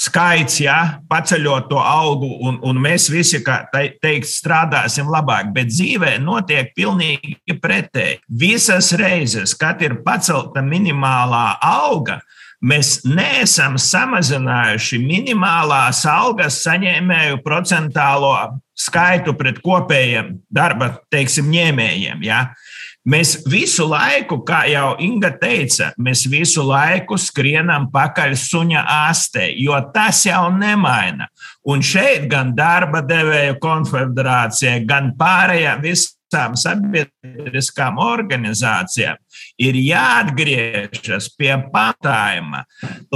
[0.00, 0.78] skaits, ja,
[1.10, 5.52] paceļot to algu, un, un mēs visi, kā teikt, strādāsim labāk.
[5.56, 8.20] Bet dzīvē notiek pilnīgi pretēji.
[8.40, 12.20] Visas reizes, kad ir pacelta minimālā alga,
[12.64, 18.34] mēs neesam samazinājuši minimālās algas saņēmēju procentālo
[18.80, 22.24] skaitu pret kopējiem darba teiksim, ņēmējiem.
[22.24, 22.46] Ja?
[23.08, 29.78] Mēs visu laiku, kā jau Inga teica, mēs visu laiku skrienam pakaļ suņa ārstē, jo
[29.94, 31.30] tas jau nemaina.
[31.64, 39.16] Un šeit gan darba devēju konfederācija, gan pārējām visām sabiedriskām organizācijām
[39.64, 42.66] ir jāatgriežas pie pamatājuma,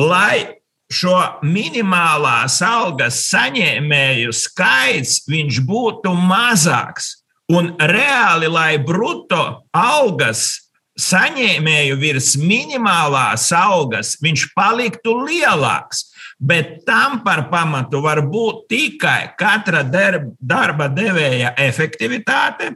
[0.00, 7.18] lai šo minimālās algas saņēmēju skaits būtu mazāks
[7.52, 10.64] Un reāli, lai brutto algas
[10.96, 16.06] saņēmēju virs minimālās algas, viņš paliktu lielāks.
[16.38, 22.74] Bet tam par pamatu var būt tikai katra darba devēja efektivitāte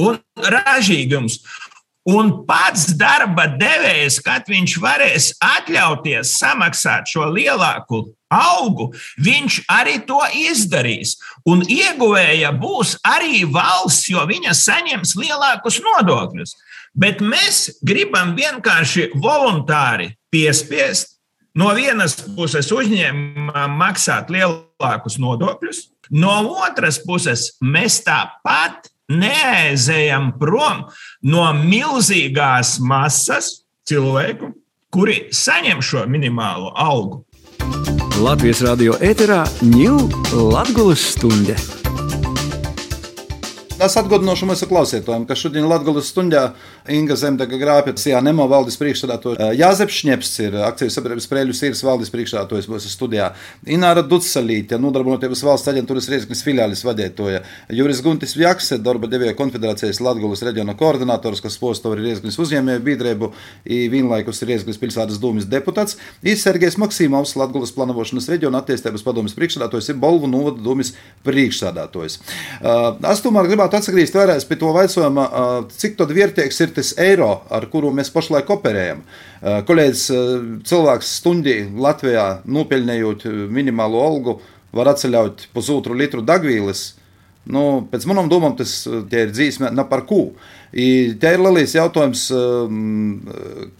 [0.00, 1.40] un ražīgums.
[2.10, 8.88] Un pats darba devējs, kad viņš varēs atļauties samaksāt šo lielāku algu,
[9.22, 11.16] viņš arī to izdarīs.
[11.46, 16.56] Un ieguvēja būs arī valsts, jo viņa saņems lielākus nodokļus.
[16.98, 21.20] Bet mēs gribam vienkārši voluntāri piespiest
[21.58, 30.86] no vienas puses uzņēmumam maksāt lielākus nodokļus, no otras puses mēs tāpat neaizējam prom
[31.26, 34.52] no milzīgās masas cilvēku,
[34.94, 37.24] kuri saņem šo minimālo algu.
[38.20, 40.08] Latvijas radio ēterā ņūl
[40.52, 41.54] Latvijas stunde.
[43.80, 46.42] Es atgādināšu mūsu klausītājiem, ka šodien Latvijas stundā
[46.88, 52.08] Inga Zemdega grāpjas, Jā, Nemo valdes priekšstādātājs Jāzeps Šņeps ir akcijas sabiedrības Prēļu sīras valdes
[52.14, 53.26] priekšstādātājs mūsu studijā.
[53.68, 57.42] Ināra Dutsalīte, nodarbinotības valsts aģentūras Riezgnes filiālis vadītoja.
[57.76, 63.30] Juris Guntis Vjakse, darba devēja konfederācijas Latvijas reģiona koordinators, kas postāv arī Riezgnes uzņēmēju biedrību,
[63.92, 65.98] vienlaikus ir Riezgnes pilsētas dūmis deputāts.
[66.24, 70.94] Ir Sergejs Maksimovs, Latvijas planošanas reģiona attīstības padomjas priekšstādātājs, ir Bolvu novada dūmis
[71.28, 72.18] priekšstādātājs.
[73.12, 74.72] Es tomēr gribētu atgriezties vēlreiz pie to
[75.10, 79.04] jautājumu, cik vērtīgs ir tas eiro, ar kuru mēs pašlaik operējam.
[79.68, 80.06] Kolēģis
[80.68, 84.40] cilvēks stundī Latvijā nopelnījot minimālo algu,
[84.72, 86.94] var atceļaut pusotru litru degvīlas.
[87.50, 90.30] Nu, pēc manām domām, tas ir dzīsme ne par ko.
[90.70, 92.28] Te ir lielais jautājums,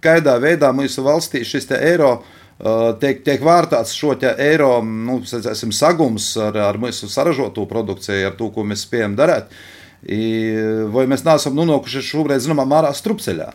[0.02, 2.16] kādā veidā mūsu valstī šis eiro
[3.00, 8.50] tiek, tiek vērtēts šo eiro nu, sacēsim, sagums ar, ar mūsu saražoto produkciju, ar to,
[8.54, 9.52] ko mēs spējam darīt.
[10.00, 13.50] Vai mēs neesam nonākuši šobrīd, zināmā mērā, strupceļā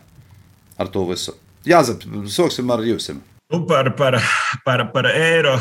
[0.78, 1.34] ar to visu?
[1.66, 3.10] Jāzep, sāksim ar jums.
[3.50, 4.18] Nu, par, par,
[4.66, 5.56] par, par eiro,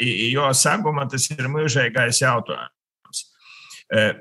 [0.00, 3.24] jo saguma tas ir mūžīgais jautājums.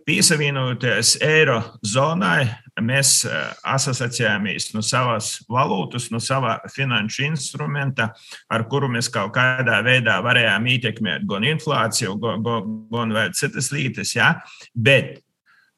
[0.07, 2.47] Piesavienoties eiro zonai,
[2.81, 3.21] mēs
[3.67, 8.09] asociējāmies no savas valūtas, no sava finanšu instrumenta,
[8.49, 14.15] ar kuru mēs kaut kādā veidā varējām ietekmēt gan inflāciju, gan, gan, gan citas lietas.
[14.17, 14.33] Ja?
[14.73, 15.19] Bet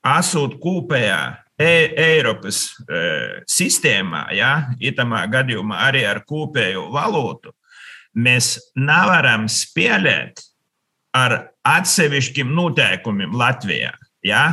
[0.07, 1.21] esot kopējā
[1.61, 3.01] e Eiropas e,
[3.49, 7.53] sistēmā, ja, itamā gadījumā arī ar kopēju valūtu,
[8.17, 10.41] mēs nevaram spēlēt
[11.15, 11.37] ar
[11.67, 13.91] atsevišķiem noteikumiem Latvijā,
[14.25, 14.45] ja,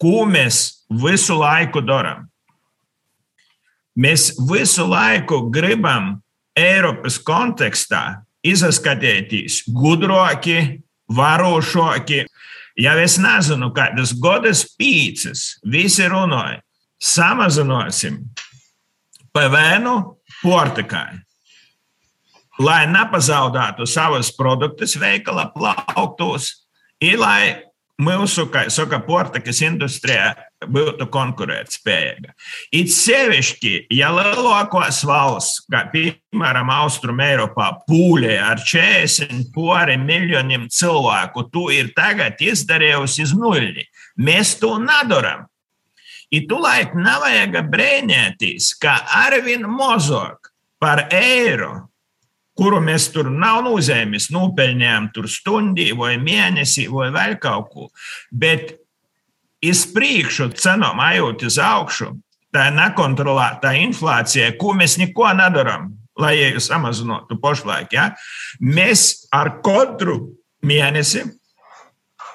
[0.00, 2.26] ko mēs visu laiku darām.
[3.96, 6.18] Mēs visu laiku gribam
[6.56, 10.82] Eiropas kontekstā izskatīties gudrāki,
[11.12, 12.24] varošāki,
[12.76, 16.60] Ja es nezinu, kādas godas pīcis, visi runāja,
[17.00, 18.18] samazināsim
[19.32, 19.88] PVN
[20.42, 21.20] portikai,
[22.60, 26.52] lai nepazaudētu savus produktus veikala plauktos,
[27.00, 27.65] ir lai
[28.02, 30.34] mūsu, kā saka, portakas industrijā
[30.72, 32.32] būtu konkurētspējīga.
[32.76, 41.48] It sevišķi, ja lielākās valsts, kā piemēram Austrum Eiropā, pūļē ar 40 pori miljoniem cilvēku,
[41.52, 43.86] tu ir tagad izdarījusi uz nuļi.
[44.20, 45.46] Mēs to nedaram.
[46.34, 50.50] I tulaik nevajag brēņēties, ka arvien mozog
[50.82, 51.86] par eiro
[52.56, 57.88] kuru mēs tur nav nozīmes, nopelnījām tur stundī vai mēnesī vai vēl kaut ko.
[58.30, 58.76] Bet
[59.64, 62.12] iz priekšu cenām ejot uz augšu,
[62.54, 65.90] tā nekontrolētā inflācija, ko mēs neko nedarām,
[66.20, 67.92] lai jau samazinātu pašlaik.
[67.92, 68.10] Ja?
[68.60, 71.26] Mēs ar katru mēnesi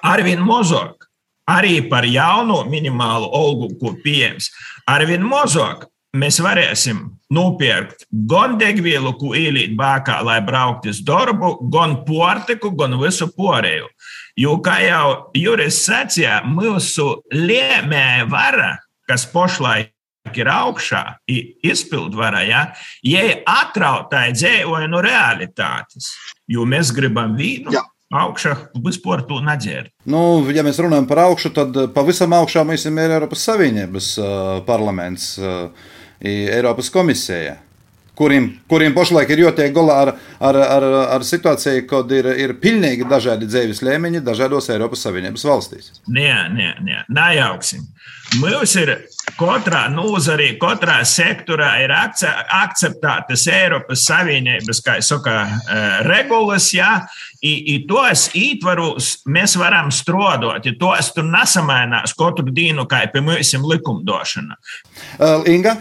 [0.05, 1.07] arvien mazāk,
[1.49, 4.51] arī par jaunu minimālu algu, ko pieejams,
[4.89, 12.01] arvien mazāk mēs varēsim nopirkt gan degvielu, ko ielīt bākā, lai brauktu uz darbu, gan
[12.07, 13.87] portiku, gan visu pārējo.
[14.39, 15.05] Jo, kā jau
[15.37, 18.73] Juris sacīja, mūsu lēmēja vara,
[19.09, 19.91] kas pašlaik
[20.37, 22.65] ir augšā, izpildvara, ja,
[23.03, 26.13] jai atrautai dzēvoja no realitātes.
[26.51, 27.73] Jo mēs gribam vīnu.
[27.75, 29.87] Jā augšā vispār to nedzēra.
[30.11, 34.27] Nu, ja mēs runājam par augšu, tad pavisam augšā mēs esam Eiropas Savienības uh,
[34.67, 35.33] parlaments.
[35.39, 35.71] Uh,
[36.21, 37.57] Eiropas komisija.
[38.21, 40.09] kuriem, kuriem pašlaik ir jātiek galā ar,
[40.43, 40.85] ar, ar,
[41.17, 45.91] ar situāciju, kad ir, ir pilnīgi dažādi dzīves līmeņi dažādos Eiropas Savienības valstīs.
[46.11, 47.87] Nē, nē, nē, nejauksim.
[48.39, 48.93] Mums ir
[49.35, 56.93] katrā nozarī, katrā sektorā ir akceptētas Eiropas Savienības, kā jau saka, eh, regulas, jā,
[57.41, 63.23] i, i tos ītvarus mēs varam strādāt, ja tos tur nesamainās katru dienu, kā pie
[63.25, 64.59] mums likumdošana.
[65.17, 65.79] Uh, Inga?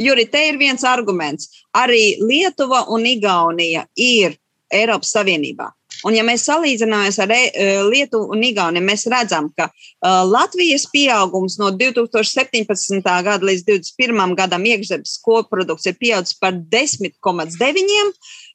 [0.00, 1.50] Juri, te ir viens arguments.
[1.76, 4.38] Arī Lietuva un Igaunija ir
[4.72, 5.68] Eiropas Savienībā.
[6.06, 7.40] Un, ja mēs salīdzinamies ar e,
[7.84, 13.02] Lietuvu un Igauniju, mēs redzam, ka uh, Latvijas pieaugums no 2017.
[13.04, 14.36] gada līdz 2021.
[14.38, 18.14] gadam iekšzemes koprodukts ir pieaudzis par 10,9.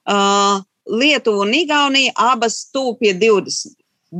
[0.09, 3.75] Uh, Lietuva un Igaunija abas tuvu pie 20.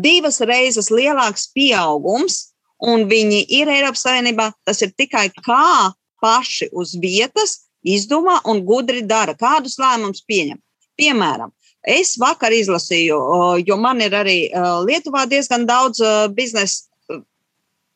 [0.06, 2.52] Divas reizes lielāks pieaugums,
[2.84, 4.52] un viņi ir Eiropas Savienībā.
[4.68, 5.94] Tas ir tikai kā
[6.26, 10.58] paši uz vietas izdomā un gudri dara, kādus lēmumus pieņem.
[10.98, 11.52] Piemēram,
[11.86, 13.22] es vakar izlasīju,
[13.62, 14.40] jo man ir arī
[14.88, 16.02] Lietuvā diezgan daudz
[16.34, 16.90] biznesa.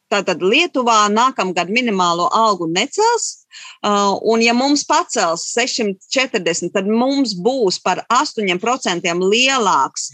[0.09, 3.45] Tātad Lietuvā nākamgad minimālo algu necels,
[3.85, 10.09] un ja mums pacels 640, tad mums būs par 8% lielāks,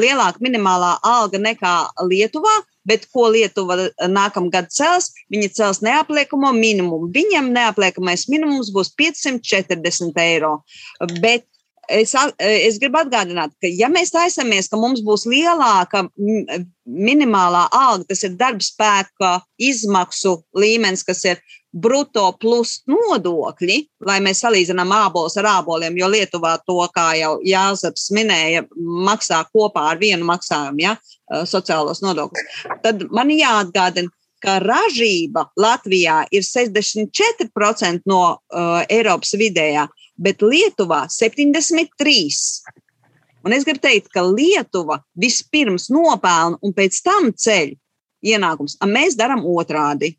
[0.00, 1.74] lielāka minimālā alga nekā
[2.08, 2.54] Lietuvā
[2.86, 5.10] bet ko Lietuva nākamgad cels?
[5.32, 7.10] Viņi cels neapliekamo minimumu.
[7.14, 10.58] Viņam neapliekamais minimums būs 540 eiro.
[11.20, 11.46] Bet
[11.88, 18.24] es, es gribu atgādināt, ka, ja mēs taisamies, ka mums būs lielāka minimālā alga, tas
[18.26, 21.42] ir darba spēka izmaksu līmenis, kas ir
[21.76, 23.76] bruto plus nodokļi,
[24.08, 29.90] lai mēs salīdzinām ābolus ar āboliem, jo Lietuvā to, kā jau Jāzeps minēja, maksā kopā
[29.92, 30.96] ar vienu maksājumu, ja,
[31.48, 32.64] sociālos nodokļus.
[32.84, 34.12] Tad man jāatgādina,
[34.42, 39.86] ka ražība Latvijā ir 64% no uh, Eiropas vidējā,
[40.16, 42.76] bet Lietuvā 73%.
[43.46, 47.76] Un es gribu teikt, ka Lietuva vispirms nopelna un pēc tam ceļ
[48.26, 50.16] ienākums, un mēs darām otrādi.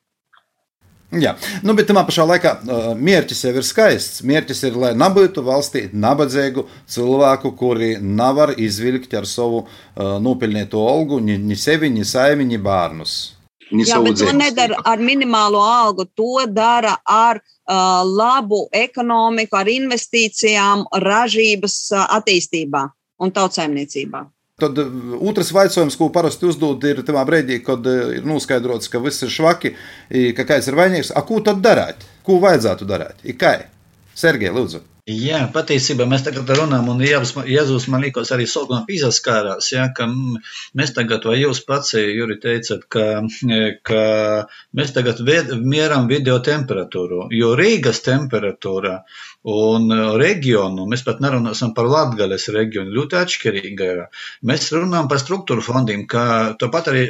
[1.15, 4.19] Jā, nu, bet tajā pašā laikā uh, mērķis jau ir skaists.
[4.27, 11.21] Mērķis ir, lai nebūtu valstī nabadzīgu cilvēku, kuri nevar izvilkt ar savu uh, nopelnīto algu
[11.23, 13.15] ni, ni sevi, ni saimi, ni bērnus.
[13.71, 16.09] Ni Jā, bet to nedara ar minimālo algu.
[16.19, 22.83] To dara ar uh, labu ekonomiku, ar investīcijām, ražības uh, attīstībā
[23.23, 24.27] un tautsēmniecībā.
[24.57, 24.93] Tad uh,
[25.29, 29.29] otrs jautājums, ko parasti uzdod, ir tajā brīdī, kad uh, ir noskaidrots, ka viss ir
[29.29, 29.75] švaki,
[30.33, 31.13] ka kāds ir vainīgs.
[31.29, 32.01] Ko tad darīt?
[32.25, 33.21] Ko vajadzētu darīt?
[33.37, 33.53] Kā?
[34.17, 34.81] Sergei, lūdzu.
[35.07, 36.99] Jā, patiesībā mēs tagad runājam, un
[37.47, 42.83] Jēzus man liekas arī Solgona pīzaskārās, ja, ka mēs tagad, vai jūs pats, Juri, teicat,
[42.91, 43.05] ka,
[43.87, 44.01] ka
[44.75, 45.21] mēs tagad
[45.63, 48.97] mieram video temperatūru, jo Rīgas temperatūra
[49.47, 54.01] un reģionu, mēs pat nerunāsim par Latgales reģionu, ļoti atšķirīga ir.
[54.47, 57.03] Mēs runājam par struktūru fondiem, ka tāpat arī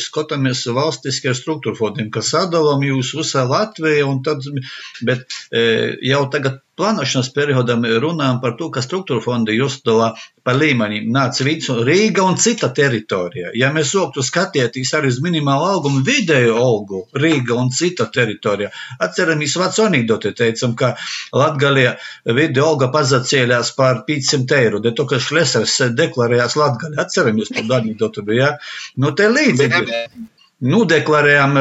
[0.00, 4.46] skatāmies valstiskie struktūru fondiem, ka sadalām jūs visā Latviju, un tad,
[5.04, 10.10] bet jau tagad plānošanas periodam runājam par to, ka struktūra fondi jāsadala
[10.44, 11.06] pa līmeņiem.
[11.08, 13.54] Nāc Rīga un cita teritorija.
[13.56, 18.68] Ja mēs soktu skatieties arī uz minimālu algumu, vidēju algu Rīga un cita teritorija,
[19.00, 20.92] atceramies vecu anekdoti, teicam, ka
[21.66, 26.98] Latgalie vidēju alga pazacēlās par 500 eiro, de to, ka Šlesers deklarējās Latgali.
[26.98, 28.56] Atceramies to anekdotu, ja?
[28.96, 29.98] Nu, te līdzīgi.
[30.66, 31.58] Nu, deklarējām,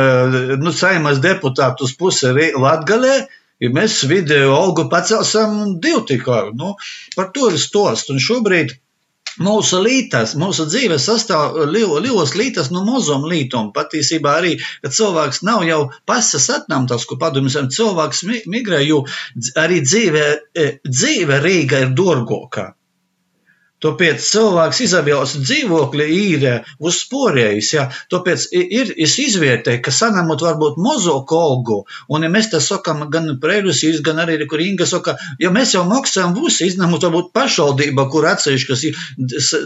[0.62, 3.16] nu, saimas deputātus pusi Latgalē,
[3.60, 6.52] ja mēs video algu pacelsim divu tikai.
[6.56, 6.76] Nu,
[7.16, 8.12] par to ir stost.
[8.14, 8.78] Un šobrīd
[9.44, 13.74] Mūsu lītas, mūsu dzīve sastāv lielos lītas no mazām lītām.
[13.76, 14.54] Patiesībā arī,
[14.86, 19.04] kad cilvēks nav jau pasas atnāmtas, ko padomāsim, cilvēks migrē, jo
[19.60, 22.72] arī dzīve, e, dzīve Rīga ir dārgāka.
[23.86, 27.72] Tāpēc cilvēks izvēlas dzīvokli īrē uz sporējas.
[27.76, 27.86] Ja?
[28.12, 31.78] Tāpēc ir, es izvērtēju, ka sanamot varbūt mazāku algu,
[32.10, 35.84] un ja mēs tā sakām gan prēļusīs, gan arī, kur Inga saka, ja mēs jau
[35.88, 38.86] maksājam visi, izņemot varbūt pašvaldība, kur atsevišķas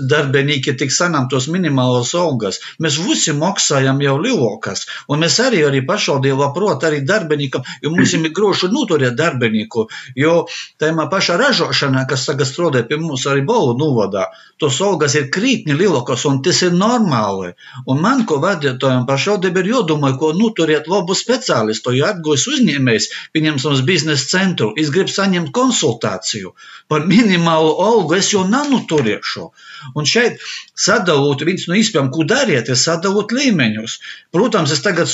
[0.10, 5.84] darbenīki tik sanam tos minimālos algas, mēs visi maksājam jau lielākas, un mēs arī, arī
[5.88, 9.88] pašvaldība prot arī darbenīkam, jo mums ir grošu noturēt darbenīku,
[10.20, 10.36] jo
[10.82, 15.30] tajā pašā ražošanā, kas tagad strādē pie mums arī balu novada, strādā, tos algas ir
[15.32, 17.54] krītni lielākas, un tas ir normāli.
[17.88, 23.10] Un man, ko vadītājiem pašvaldība ir jādomā, ko nu turiet labu speciālistu, jo atgojas uzņēmējs,
[23.34, 26.54] pieņemsim uz biznesa centru, es gribu saņemt konsultāciju
[26.90, 29.50] par minimālu algu, es jau nanuturiešu.
[29.96, 30.42] Un šeit
[30.76, 34.00] sadalot viens no iespējām, ko dariet, ir sadalot līmeņus.
[34.36, 35.08] Protams, es tagad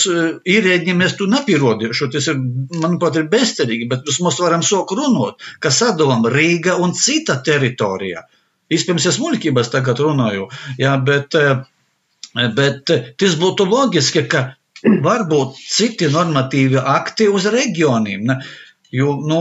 [0.49, 2.39] īrēģiem es tu nepierodīšu, tas ir,
[2.81, 8.25] manuprāt, ir bezcerīgi, bet mēs varam soku runot, ka sadalām Rīga un cita teritorija.
[8.73, 10.47] Iespējams, es muļķības tagad runāju,
[10.81, 11.65] jā, bet, eh,
[12.57, 14.45] bet eh, tas būtu loģiski, ka
[15.05, 18.25] varbūt citi normatīvi akti uz reģioniem.
[18.29, 18.39] Ne?
[18.95, 19.39] Jo, nu,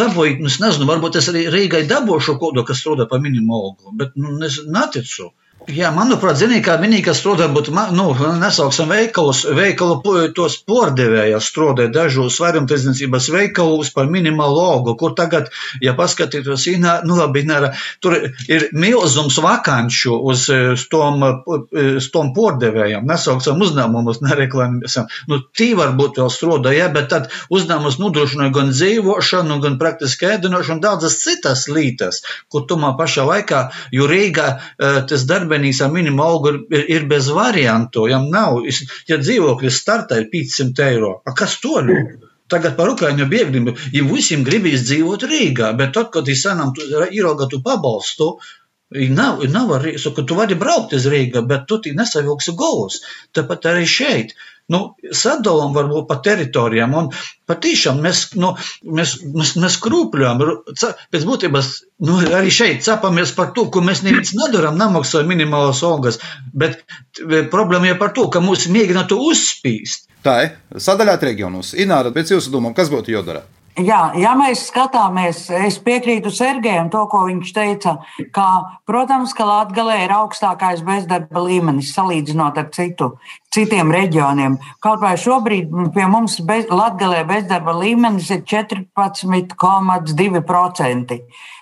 [0.00, 4.16] dabūju, es nezinu, varbūt es arī Rīgai dabūšu kaut ko, kas strādā pa minimumu, bet,
[4.16, 5.30] nu, es neticu.
[5.68, 8.06] Jā, manuprāt, zinīgi, kā vienīgi, kas strādā, būtu, nu,
[8.40, 15.50] nesauksim veikalus, veikalu tos pordevējas strādā dažos vairumtirdzniecības veikalus par minimālu algu, kur tagad,
[15.84, 18.16] ja paskatītos, inā, nu, labi, nara, tur
[18.48, 20.46] ir milzums vakanču uz
[20.88, 21.26] tom,
[22.14, 25.12] tom pordevējiem, nesauksim uzņēmumus, nereklamēsim.
[25.28, 30.80] Nu, tī varbūt vēl strādā, jā, bet tad uzņēmums nodrošināja gan dzīvošanu, gan praktiski ēdinošanu,
[30.86, 33.62] daudzas citas lītas, kur tomā pašā laikā,
[33.92, 34.48] jo Rīgā
[34.80, 38.06] tas darbi Slovenijas ar minimumu algu ir, ir bez variantu.
[38.08, 38.62] Ja nav,
[39.08, 42.18] ja dzīvoklis startā ir 500 eiro, a kas to ļauj?
[42.48, 46.86] Tagad par Ukraiņu bēgļiem, ja visiem gribīs dzīvot Rīgā, bet tad, kad ir sanām, tu
[47.10, 48.38] ierauga tu pabalstu,
[48.88, 53.02] Nav, nav arī, ka tu vari braukt uz Rīgā, bet tu nesavilksi govus.
[53.36, 54.32] Tāpat arī šeit.
[54.68, 54.80] Nu,
[55.16, 57.06] sadalām varbūt pa teritorijām, un
[57.48, 58.50] patīšām mēs, nu,
[58.84, 60.42] mēs, mēs, mēs krūpļām,
[61.14, 61.70] pēc būtības,
[62.04, 66.20] nu, arī šeit capamies par to, ko mēs neviens nedaram, nemaksājam minimālas algas,
[66.52, 66.84] bet
[67.54, 70.04] problēma ir par to, ka mūs mēģina to uzspīst.
[70.26, 71.72] Tā ir sadaļāt reģionos.
[71.78, 73.46] Ināra, pēc jūsu domām, kas būtu jādara?
[73.78, 77.92] Jā, ja mēs skatāmies, es piekrītu Sergejam to, ko viņš teica,
[78.34, 78.46] ka,
[78.88, 83.06] protams, ka Latvijā ir augstākais bezdarba līmenis salīdzinot ar citu,
[83.54, 84.58] citiem reģioniem.
[84.82, 91.18] Kaut vai šobrīd pie mums bez, Latvijā bezdarba līmenis ir 14,2%.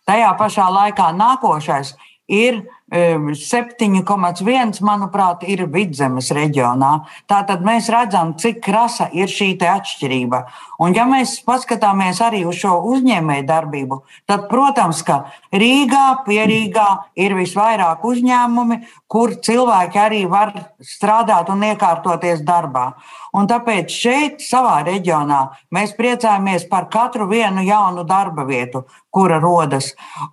[0.07, 1.89] Tajā pašā laikā nākošais
[2.33, 6.93] ir 7,1, manuprāt, ir vidzemes reģionā.
[7.27, 10.45] Tātad mēs redzam, cik krasa ir šī atšķirība.
[10.79, 16.87] Un, ja mēs paskatāmies arī uz šo uzņēmēju darbību, tad, protams, ka Rīgā, Pierīgā
[17.19, 18.81] ir visvairāk uzņēmumi,
[19.11, 22.93] kur cilvēki arī var strādāt un iekārtoties darbā.
[23.37, 25.41] Un tāpēc šeit, savā reģionā,
[25.75, 29.91] mēs priecājamies par katru vienu jaunu darba vietu, kura rodas.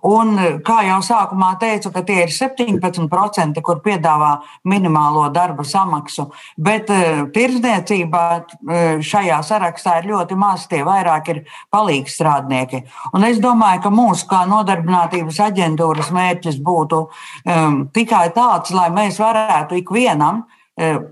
[0.08, 4.32] Un, kā jau sākumā teicu, tie ir 17%, kur piedāvā
[4.70, 11.44] minimālo darba samaksu, bet uh, tirdzniecībā uh, šajā sarakstā ir ļoti maz, tie vairāk ir
[11.74, 12.84] palīgstrādnieki.
[13.14, 19.20] Un es domāju, ka mūsu kā nodarbinātības aģentūras mērķis būtu um, tikai tāds, lai mēs
[19.22, 20.44] varētu ikvienam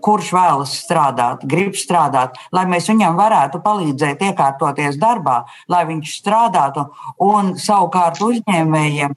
[0.03, 6.89] kurš vēlas strādāt, grib strādāt, lai mēs viņam varētu palīdzēt iekārtoties darbā, lai viņš strādātu,
[7.23, 9.15] un savukārt uzņēmējiem,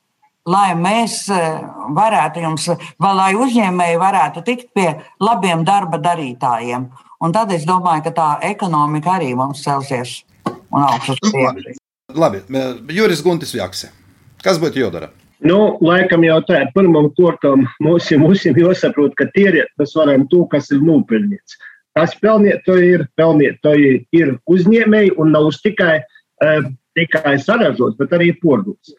[0.49, 1.63] lai mēs eh,
[1.97, 2.69] varētu jums,
[3.01, 4.87] vai lai uzņēmēji varētu tikt pie
[5.23, 6.87] labiem darba darītājiem.
[7.25, 11.79] Un tad es domāju, ka tā ekonomika arī mums celsies un augsts uz priekšu.
[12.15, 12.43] Labi,
[12.93, 13.89] Juris Guntis Jakse.
[14.43, 15.09] Kas būtu jādara?
[15.45, 20.45] Nu, laikam jau tā ir pirmam kortam mums, mums jāsaprot, ka tie mēs varam to,
[20.51, 21.57] kas ir nopelnīts.
[21.95, 25.99] Kas pelnītoji ir, pelnītoji ir uzņēmēji un nav tikai,
[26.43, 28.93] uh, tikai saražots, bet arī pordots.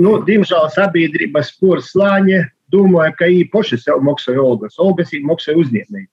[0.00, 2.40] Nu, diemžēl sabiedrības poras slāņi
[2.72, 6.08] domāja, ka viņi paši sev maksāja algas, algas viņi maksāja uzņēmēji.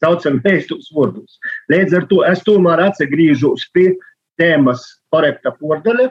[0.00, 1.36] Saucam mēs tos vārdus.
[1.70, 3.92] Līdz ar to es tomēr atgriežos pie
[4.40, 6.08] tēmas korekta pordaļa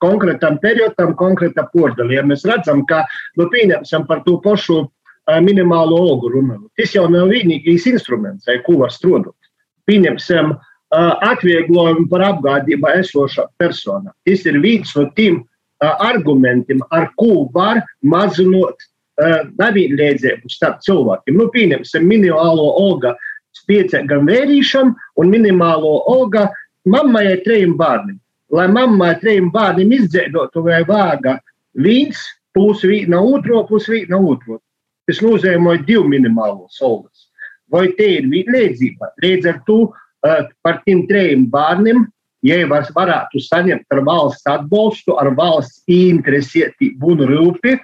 [0.00, 2.16] konkrētam periodam, konkrēta pordaļa.
[2.20, 3.02] Ja mēs redzam, ka,
[3.36, 4.84] nu, pieņemsim par to pašu
[5.44, 9.36] minimālo algu runāju, tas jau nav vienīgais instruments, ar ko var strādāt.
[9.90, 10.54] Pieņemsim
[10.90, 14.14] atvieglojumu par apgādību esošā persona.
[14.26, 15.44] Tas ir viens no tiem
[15.80, 18.86] argumentiem, ar ko var mazinot
[19.60, 21.36] nevienlīdzību starp cilvēkiem.
[21.36, 23.12] Nu, pieņemsim minimālo algu
[23.56, 26.46] spiecīgam vērīšam un minimālo algu
[26.88, 28.20] mammai ar trījiem bērniem
[28.50, 31.38] lai mamma ar trim bērniem izdzēdotu vai vāga
[31.78, 32.20] viens,
[32.54, 34.58] pusi viena otro, pusi viena otro.
[35.06, 37.28] Tas nozīmē divu minimālos algas.
[37.70, 39.12] Vai te ir vienlīdzība?
[39.22, 39.78] Līdz ar to
[40.64, 42.04] par tiem trim bērniem,
[42.46, 47.76] ja var, varētu saņemt ar valsts atbalstu, ar valsts interesētību un rūpi,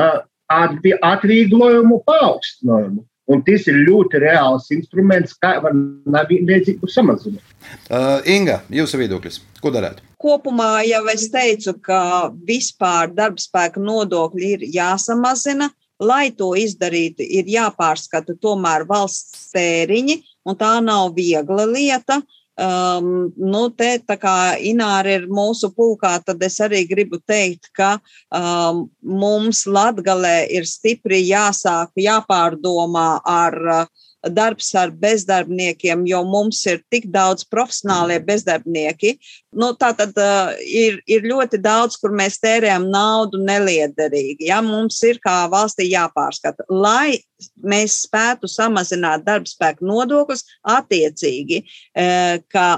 [0.00, 3.04] uh, atvieglojumu paaugstinājumu.
[3.26, 7.42] Un tas ir ļoti reāls instruments, kā var nevienlīdzību samazināt.
[7.90, 9.98] Uh, Inga, jūsu viedoklis, ko darāt?
[10.22, 15.72] Kopumā jau es teicu, ka vispār darbspēka nodokļi ir jāsamazina.
[15.98, 22.20] Lai to izdarītu, ir jāpārskata tomēr valsts tēriņi, un tā nav viegla lieta.
[22.56, 27.98] Um, nu, te, tā kā Ināra ir mūsu pulkā, tad es arī gribu teikt, ka
[28.32, 36.80] um, mums Latgalē ir stipri jāsāk, jāpārdomā ar uh, darbs ar bezdarbniekiem, jo mums ir
[36.92, 39.16] tik daudz profesionālie bezdarbnieki.
[39.56, 44.48] Nu, tā tad uh, ir, ir ļoti daudz, kur mēs tērējam naudu neliederīgi.
[44.50, 44.62] Ja?
[44.64, 47.18] Mums ir kā valstī jāpārskata, lai
[47.62, 50.44] mēs spētu samazināt darbspēku nodokļus
[50.76, 52.68] attiecīgi, uh, ka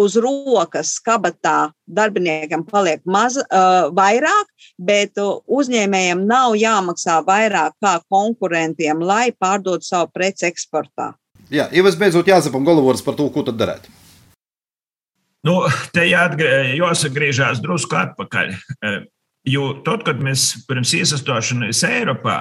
[0.00, 9.02] uz rokas kabatā darbiniekam paliek maz, uh, vairāk, bet uzņēmējiem nav jāmaksā vairāk kā konkurentiem,
[9.04, 11.12] lai pārdotu savu preci eksportā.
[11.50, 13.88] Jā, ja visbeidzot jāzapam galvos par to, ko tad darīt.
[15.46, 15.62] Nu,
[15.94, 18.54] te jāatgriežas drusku atpakaļ.
[19.48, 22.36] Jo tad, kad mēs pirms iesaistīšanās Eiropā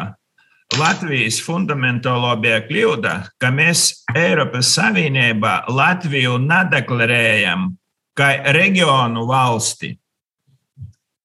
[0.77, 7.71] Latvijas fundamentālo bija kļūda, ka mēs Eiropas Savienībā Latviju nedeklarējam
[8.17, 9.95] kā reģionu valsti.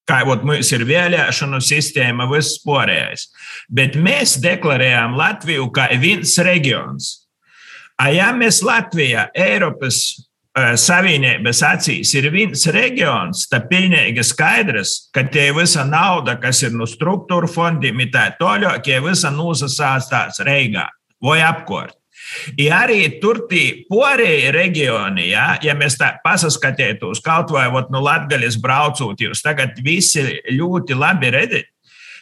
[0.08, 3.28] Kā jau mums ir vēlēšanu sistēma, viss pārējais.
[3.68, 7.10] Bet mēs deklarējām Latviju kā viens reģions.
[8.00, 10.00] A, ja mēs Latvijā, Eiropas
[10.54, 16.86] Savienības acīs ir viens reģions, tad pilnīgi skaidrs, ka tie visa nauda, kas ir no
[16.86, 20.86] struktūra fondiem, ir tā toļāk, ja visa nosasāstās Reigā
[21.24, 21.96] vai apkort.
[22.54, 28.00] Ja arī tur tie porēji reģioni, ja, ja mēs tā pasaskatītos kaut vai ot, no
[28.04, 30.22] Latgaļas braucot, jūs tagad visi
[30.54, 31.68] ļoti labi redzat,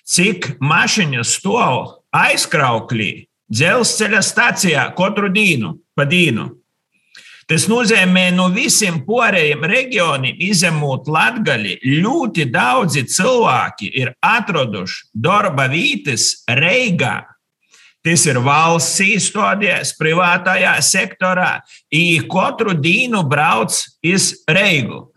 [0.09, 3.13] cik mašiņas stāv aizkrauklī
[3.53, 6.49] dzelzceļa stacijā katru dienu pa dienu.
[7.51, 16.45] Tas nozīmē, no visiem pārējiem reģioniem, izņemot Latviju, ļoti daudzi cilvēki ir atraduši darba vietas
[16.47, 17.23] Reigā.
[18.03, 21.61] Tas ir valsts īstenībā, privātajā sektorā,
[22.31, 25.09] katru dienu brauc uz Reigu.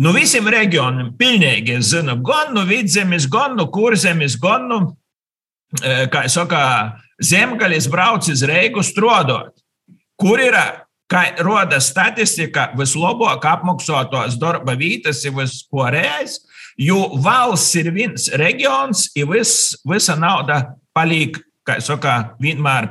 [0.00, 4.78] No visiem reģioniem pilnīgi es zinu, gan no vidzemes, gan no kurzemes, gan no,
[5.82, 6.62] eh, kā jau saka,
[7.20, 9.52] zemgaļas brauc uz Reigu strādāt.
[10.16, 10.56] Kur ir
[11.10, 16.40] kā rodas statistika, vislabāk apmaksātos darba vietas ir vispārējais,
[16.80, 19.54] jo valsts ir viens reģions, ir vis,
[19.86, 20.64] visa nauda
[20.96, 21.40] paliek.
[21.60, 22.86] Kā saka, vienmēr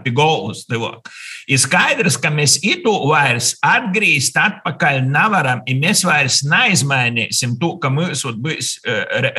[0.70, 1.08] devot.
[1.50, 7.90] Ir skaidrs, ka mēs itu vairs atgriezt atpakaļ nevaram, ja mēs vairs neizmainīsim to, ka
[7.90, 8.76] mums būs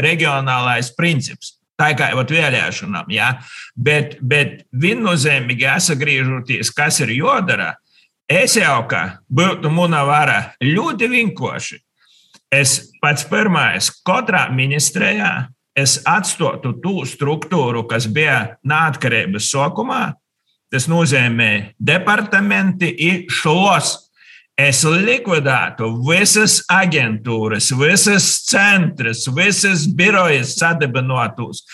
[0.03, 1.55] reģionālais princips.
[1.79, 3.31] Tā kā jau vēlēšanām, ja?
[3.79, 7.71] bet, bet viennozīmīgi jāsagriežoties, kas ir jodara,
[8.31, 11.81] Es jau kā būtu mūna vara ļoti vienkārši.
[12.55, 20.05] Es pats pirmais katrā ministrijā es atstotu to struktūru, kas bija neatkarības sākumā.
[20.71, 23.97] Tas nozīmē departamenti un šos.
[24.61, 31.65] Es likvidētu visas aģentūras, visas centras, visas birojas sadibinotus.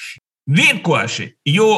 [0.46, 1.68] Vienkārši, jo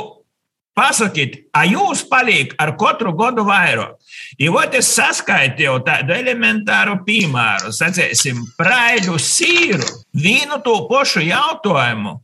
[0.76, 3.97] pasakiet, a jūs paliek ar katru gadu vairāk.
[4.38, 12.18] I vot es saskaitīju tādu elementāru piemēru, sacēsim, praļu sīru, vienu to pašu jautājumu,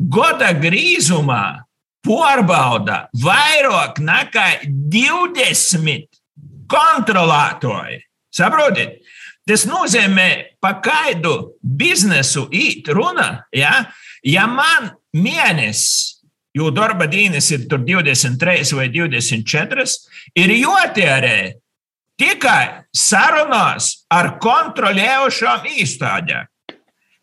[0.00, 1.44] gada grīzumā
[2.06, 4.46] pārbauda vairāk nekā
[4.92, 6.08] 20
[6.70, 8.04] kontrolētāji.
[8.30, 9.00] Saprotiet?
[9.48, 13.72] Tas nozīmē, pa kādu biznesu īt runa, ja,
[14.22, 16.19] ja man mēnesis
[16.54, 19.84] jo darba dienas ir 23 vai 24,
[20.34, 21.38] ir jātērē
[22.20, 26.48] tikai sarunās ar kontrolējošām iestādēm.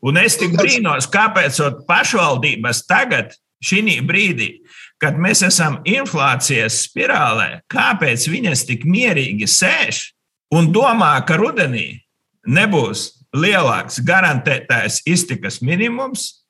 [0.07, 1.57] Un es tik brīnos, kāpēc
[1.87, 3.33] pašvaldības tagad,
[3.65, 4.61] šī brīdī,
[5.01, 10.11] kad mēs esam inflācijas spirālē, kāpēc viņas tik mierīgi sēž
[10.53, 11.99] un domā, ka rudenī
[12.47, 16.45] nebūs lielāks garantētais iztikas minimums,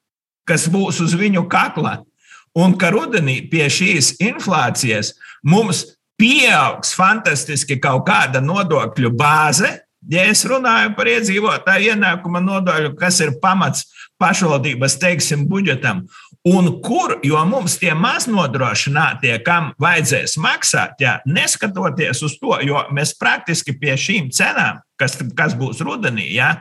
[0.48, 2.04] kas būs uz viņu kakla,
[2.58, 5.14] un ka rudenī pie šīs inflācijas
[5.46, 5.84] mums
[6.18, 9.78] pieaugs fantastiski kaut kāda nodokļu bāze.
[10.08, 13.86] Ja es runāju par iedzīvotāju ienākuma nodokļu, kas ir pamats
[14.22, 16.06] pašvaldības, teiksim, budžetam,
[16.48, 23.14] un kur, jo mums tie maznodrošinātie, kam vajadzēs maksāt, ja, neskatoties uz to, jo mēs
[23.20, 26.56] praktiski pie šīm cenām, kas, kas būs rudenī, ja,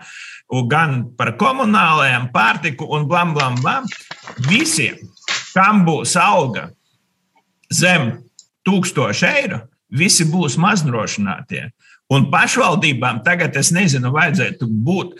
[0.68, 3.88] gan par komunālajiem, pārtiku un blam, blam, blam,
[4.50, 4.98] visiem
[5.56, 6.68] kam būs alga
[7.72, 8.12] zem
[8.66, 11.70] tūkstoši eiro, visi būs maznodrošinātie.
[12.12, 15.16] Un pašvaldībām tagad, es nezinu, vajadzētu būt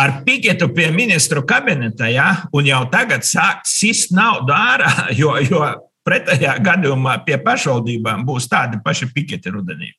[0.00, 4.90] ar piketu pie ministru kabineta, ja, un jau tagad sākt sist naudu ārā,
[5.20, 5.64] jo, jo
[6.06, 9.92] pretējā gadījumā pie pašvaldībām būs tādi paši piketi rudenī.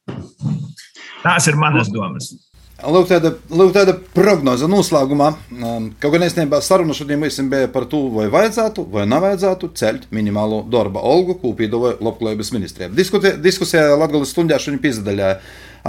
[1.21, 2.33] Tās ir manas domas.
[2.81, 5.27] Lūk, tāda, lūk, tāda prognoze noslēgumā.
[5.53, 10.63] Um, kaut gan īstenībā saruna šodien bija par to, vai vajadzētu vai nevajadzētu celt minimālo
[10.65, 12.89] darba algu, ko piedāvāja Labklājības ministrijā.
[12.89, 15.35] Diskusijā Latvijas stundā šodien piesaistīja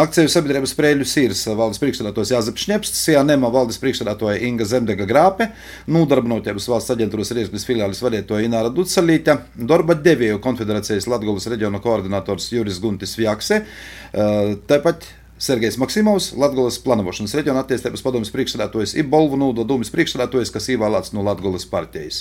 [0.03, 5.49] akciju sabiedrības sprēļu sīrs valdes priekšstādātājs Jāzeps Šnepsts, Sianema valdes priekšstādātāja Inga Zemdega Grāpe,
[5.93, 12.80] nodarbinotības valsts aģentūras Riezgas filiālis vadītāja Ināra Ducelīte, darba devēju konfederācijas Latgulas reģiona koordinators Juris
[12.84, 13.64] Guntis Vjakse.
[14.12, 15.09] Uh, tāpat
[15.43, 21.14] Sergejs Maksimovs, Latvijas plānošanas reģiona attīstības padomjas priekšsēdētājs, ir Bolvu Nūda dūmis priekšsēdētājs, kas ievēlēts
[21.16, 22.20] no Latvijas partijas.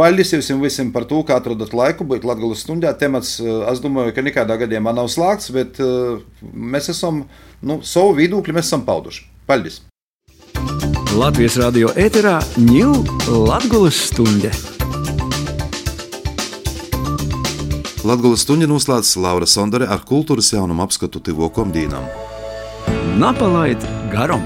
[0.00, 2.94] Paldies jums visiem par to, ka atradat laiku būt Latvijas stundā.
[2.96, 5.80] Temats, es domāju, ka nekādā gadījumā nav slēgts, bet
[6.52, 7.26] mēs esam
[7.60, 9.28] nu, savu viedokli pauduši.
[9.44, 9.82] Paldies!
[11.14, 13.04] Latvijas radio ēterā ņūl
[13.44, 14.73] Latvijas stundā.
[18.04, 22.04] Latvijas stuņa noslēdz Laura Sondere ar kultūras jaunumu apskatu Tivo komdīnam.
[23.16, 23.80] Napalaid
[24.12, 24.44] garam!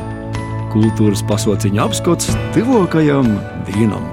[0.71, 3.33] Kultūras pasauciņa apskats Tivokajam
[3.67, 4.07] dīnam!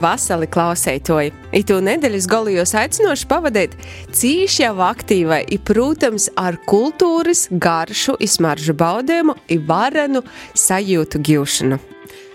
[0.00, 3.76] Vasali klausētoji, itu nedēļas galijos aicinoši pavadīt
[4.16, 10.24] cīši jau aktīvai, i, protams, ar kultūras, garšu, izmaržu baudējumu, i varenu
[10.56, 11.84] sajūtu gūšanu.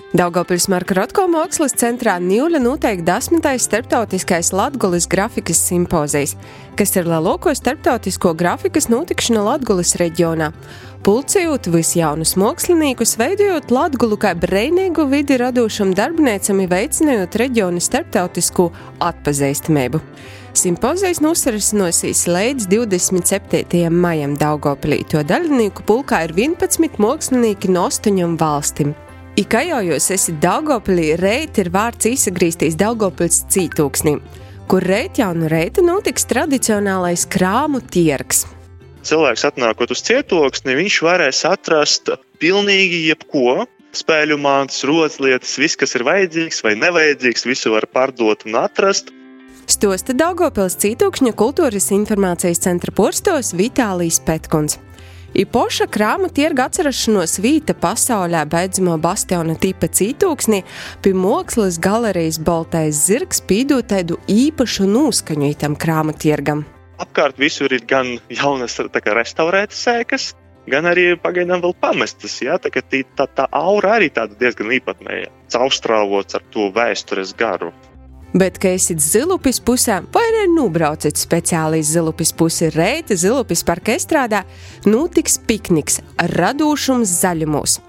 [0.10, 6.32] Daugopils Marka Rotko mākslas centrā Nīļa noteikti desmitais starptautiskais Latgulis grafikas simpozijas,
[6.74, 10.48] kas ir lielāko starptautisko grafikas notikšana Latgulis reģionā.
[11.06, 18.72] Pulcējot visjaunus māksliniekus, veidojot Latgulu kā brīvīgu vidi radošam darbiniecam, veicinot reģionu starptautisku
[19.06, 20.02] atpazīstamību.
[20.58, 23.86] Simpozijas nosarisinosies līdz 27.
[23.94, 25.04] maijam Daugopilī.
[25.14, 28.98] To dalībnieku pulkā ir 11 mākslinieki no 8 valstīm.
[29.38, 34.16] Ikā jau jūs esat Daugopilī, reit ir vārds izsagrīstīs Daugopils cītūksnī,
[34.72, 38.48] kur reit jaunu reitu notiks tradicionālais krāmu tirgs.
[39.06, 42.12] Cilvēks atnākot uz cietoksni, viņš varēs atrast
[42.42, 43.64] pilnīgi jebko,
[43.96, 49.14] spēļu mākslas, rotaļlietas, viss, kas ir vajadzīgs vai nevajadzīgs, visu var pārdot un atrast.
[49.70, 54.80] Stosta Daugopils Cītūkšņa kultūras informācijas centra porstos Vitālijas Petkuns.
[55.34, 60.64] I poša krāma tirga atcerašanos vīta pasaulē beidzamo bastiona tipa cītūksnī,
[61.06, 66.66] pie mākslas galerijas Baltais zirgs pīdot tādu īpašu noskaņu itam krāma tirgam.
[67.00, 70.32] Apkārt visur ir gan jaunas kā, restaurētas sēkas,
[70.70, 72.40] gan arī pagaidām vēl pamestas.
[72.42, 72.58] Ja?
[72.58, 77.72] Tā, tā, tā aura arī tāda diezgan īpatnēja, caurstrāvots ar to vēstures garu.
[78.34, 83.96] Bet, ka esat zilupis pusē, vai arī nubraucat speciāli iz zilupis pusi reita, zilupis parka
[83.98, 84.44] estrādā,
[84.86, 86.02] notiks pikniks
[86.38, 87.80] radošums zaļumos.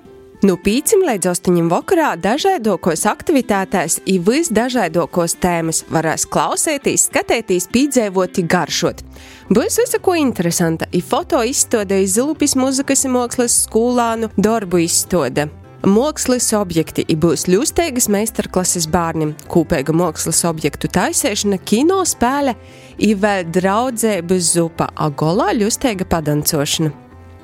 [0.40, 9.04] No pīcim līdz astoņiem vakarā dažādākos aktivitātēs ir visdažādākos tēmas varēs klausēties, skatīties, pīdzēvot, garšot.
[9.52, 15.50] Būs visa ko interesanta, ir foto izstāde, zilupis muzikas mākslas skolānu darbu izstāde.
[15.80, 22.52] Mākslas objekti būs ļusteigas meistarklases bērniem, kopīga mākslas objektu taisīšana, kino spēle,
[23.00, 26.92] vēl draudzības zupa, agolā ļusteiga padancošana.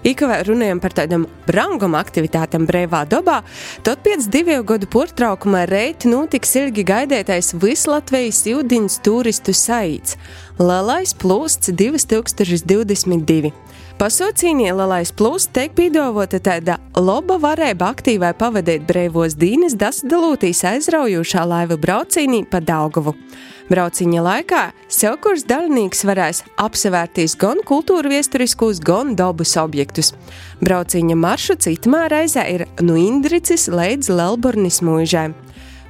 [0.06, 3.40] Ikavē runājam par tādām branguma aktivitātēm brīvā dabā,
[3.82, 10.14] tad pēc divu gadu portraukumā reiti notiks ilgi gaidētais Vislatvijas ūdeņas turistu saīts-
[10.56, 13.50] Lielais plūsts 2022.
[14.00, 21.76] Pasaucīnie Lielais Plus tiek piedāvāta tāda laba varēja aktīvai pavadīt brīvos dīnes dasdalūtīs aizraujošā laiva
[21.76, 23.12] braucīnī pa Daugavu.
[23.68, 30.14] Brauciņa laikā Silkurs dalībnieks varēs apsevērtīs gan kultūra viesturiskus, gan dabas objektus.
[30.64, 35.34] Brauciņa maršruts itamā reizē ir no Indricis līdz Lelbornis mūžai.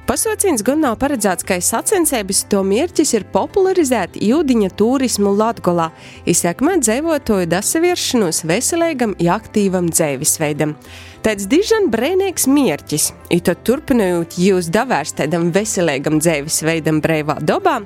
[0.07, 5.89] Pasaucīns gan nav paredzēts, ka sacensības to mērķis ir popularizēt jūdiņa turismu Latgolā,
[6.31, 10.77] izsekmēt dzīvotoju dasavieršanos veselīgam, aktīvam dzīvesveidam.
[11.27, 17.81] Tāds dižan brēnīgs mērķis, ir tad turpinot jūs davērst tādam veselīgam dzīvesveidam brīvā dobā,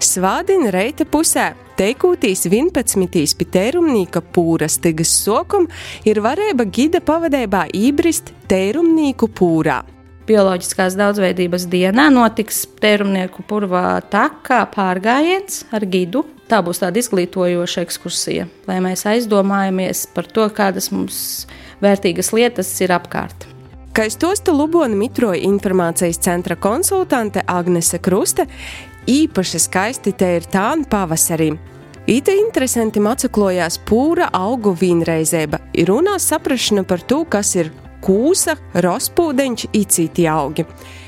[0.00, 3.36] svādina reita pusē teikūtīs 11.
[3.36, 5.68] pitērumnīka pūras tigas sokam
[6.08, 9.82] ir varēja gida pavadībā ībrist tērumnīku pūrā.
[10.26, 16.24] Bioloģiskās daudzveidības dienā notiks tērumnieku purvā takā pārgājiens ar gidu.
[16.50, 21.20] Tā būs tāda izglītojoša ekskursija, lai mēs aizdomājamies par to, kādas mums
[21.82, 23.46] vērtīgas lietas ir apkārt.
[23.94, 28.48] Kā stosta Lubona Mitroja informācijas centra konsultante Agnese Kruste,
[29.06, 31.52] īpaši skaisti te ir tāna pavasarī.
[32.10, 37.70] Ita interesanti atsaklojās pūra augu vīnreizēba, ir runās saprašana par to, kas ir
[38.06, 40.66] kūsa, rospūdeņš, citi augi.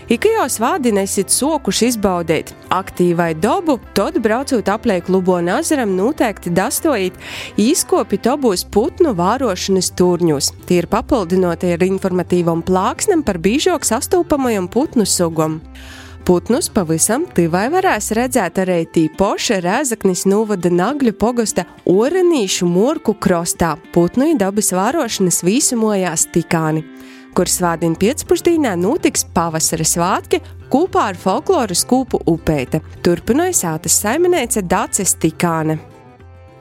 [0.08, 7.18] Ikajos vādinesit sokuši izbaudīt aktīvai dobu, tad braucot apliek Lubona azaram noteikti dastojīt
[7.60, 10.48] izkopi tobūs putnu vārošanas turņus.
[10.64, 15.60] Tie ir papildinotie ar informatīvam plāksnem par bīžok sastūpamajam putnu sugam.
[16.28, 24.34] Putnus pavisam tivai varēs redzēt arī tīpoša Rēzaknis novada Nagļu pogosta Orenīšu morku krostā, putnu
[24.36, 26.84] dabas vārošanas vīsumojās tikāni
[27.32, 30.40] kur svādiņu pēcpusdienā notiks pavasara svētki
[30.72, 32.82] kopā ar folkloras kūpu upēta.
[33.06, 35.78] Turpināja sātas saimniece Dācis Tikāne.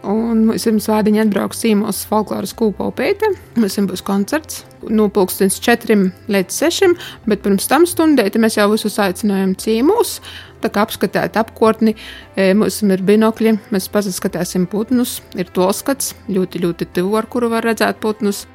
[0.06, 3.32] Un mums ir svādiņa atbrauks cīmos folkloras kūpa upēta.
[3.58, 5.98] Mums būs koncerts no pulkstens 4
[6.32, 6.93] līdz 6,
[7.28, 10.20] bet pirms tam stundēti mēs jau visus aicinājām cīmos.
[10.62, 11.95] Tā kā apskatīt apkārtni,
[12.36, 17.52] e, mums ir binokļi, mēs paskatīsim putnus, ir to skats, ļoti, ļoti tuvu, ar kuru
[17.54, 18.45] var redzēt putnus.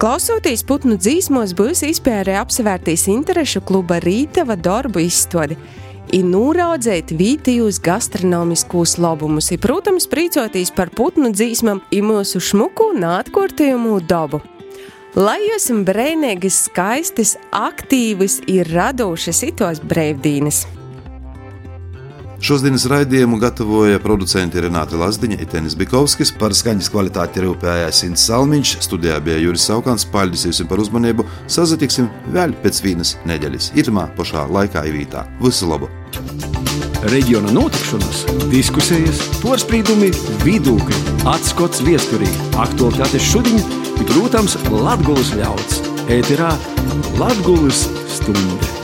[0.00, 5.58] Klausoties putnu dzīsmos, būs izpērē apsevērtīs interešu kluba Rītava darbu izstādi
[6.12, 13.08] ir nūraudzēt vietējos gastronomiskos labumus, ir, protams, priecoties par putnu dzīsmām, ir mūsu šmuku un
[13.14, 14.42] atkārtojumu dabu.
[15.14, 20.64] Lai jūs esat brīvīgas, skaistas, aktīvas, ir radošas itos brīvdienas!
[22.44, 29.16] Šodienas raidījumu gatavoja producenti Renāte Lazdiņa, Itenis Bikovskis, par skaņas kvalitāti rūpējās Inns Salmiņš, studijā
[29.24, 34.84] bija Juris Saukants, paldies jums par uzmanību, sazatiksim vēl pēc vienas nedēļas, itamā pašā laikā
[34.90, 35.24] īvītā.
[35.40, 35.88] Visu labu!
[37.14, 40.12] Reģiona notikšanas, diskusijas, porcelāna,
[40.44, 42.28] vidūkļi, atskats viesturī,
[42.60, 43.64] aktuālitātes šodien,
[44.04, 45.84] protams, Latvijas ļauds.
[46.12, 46.52] Ēterā
[47.16, 47.86] Latvijas
[48.20, 48.83] stunde!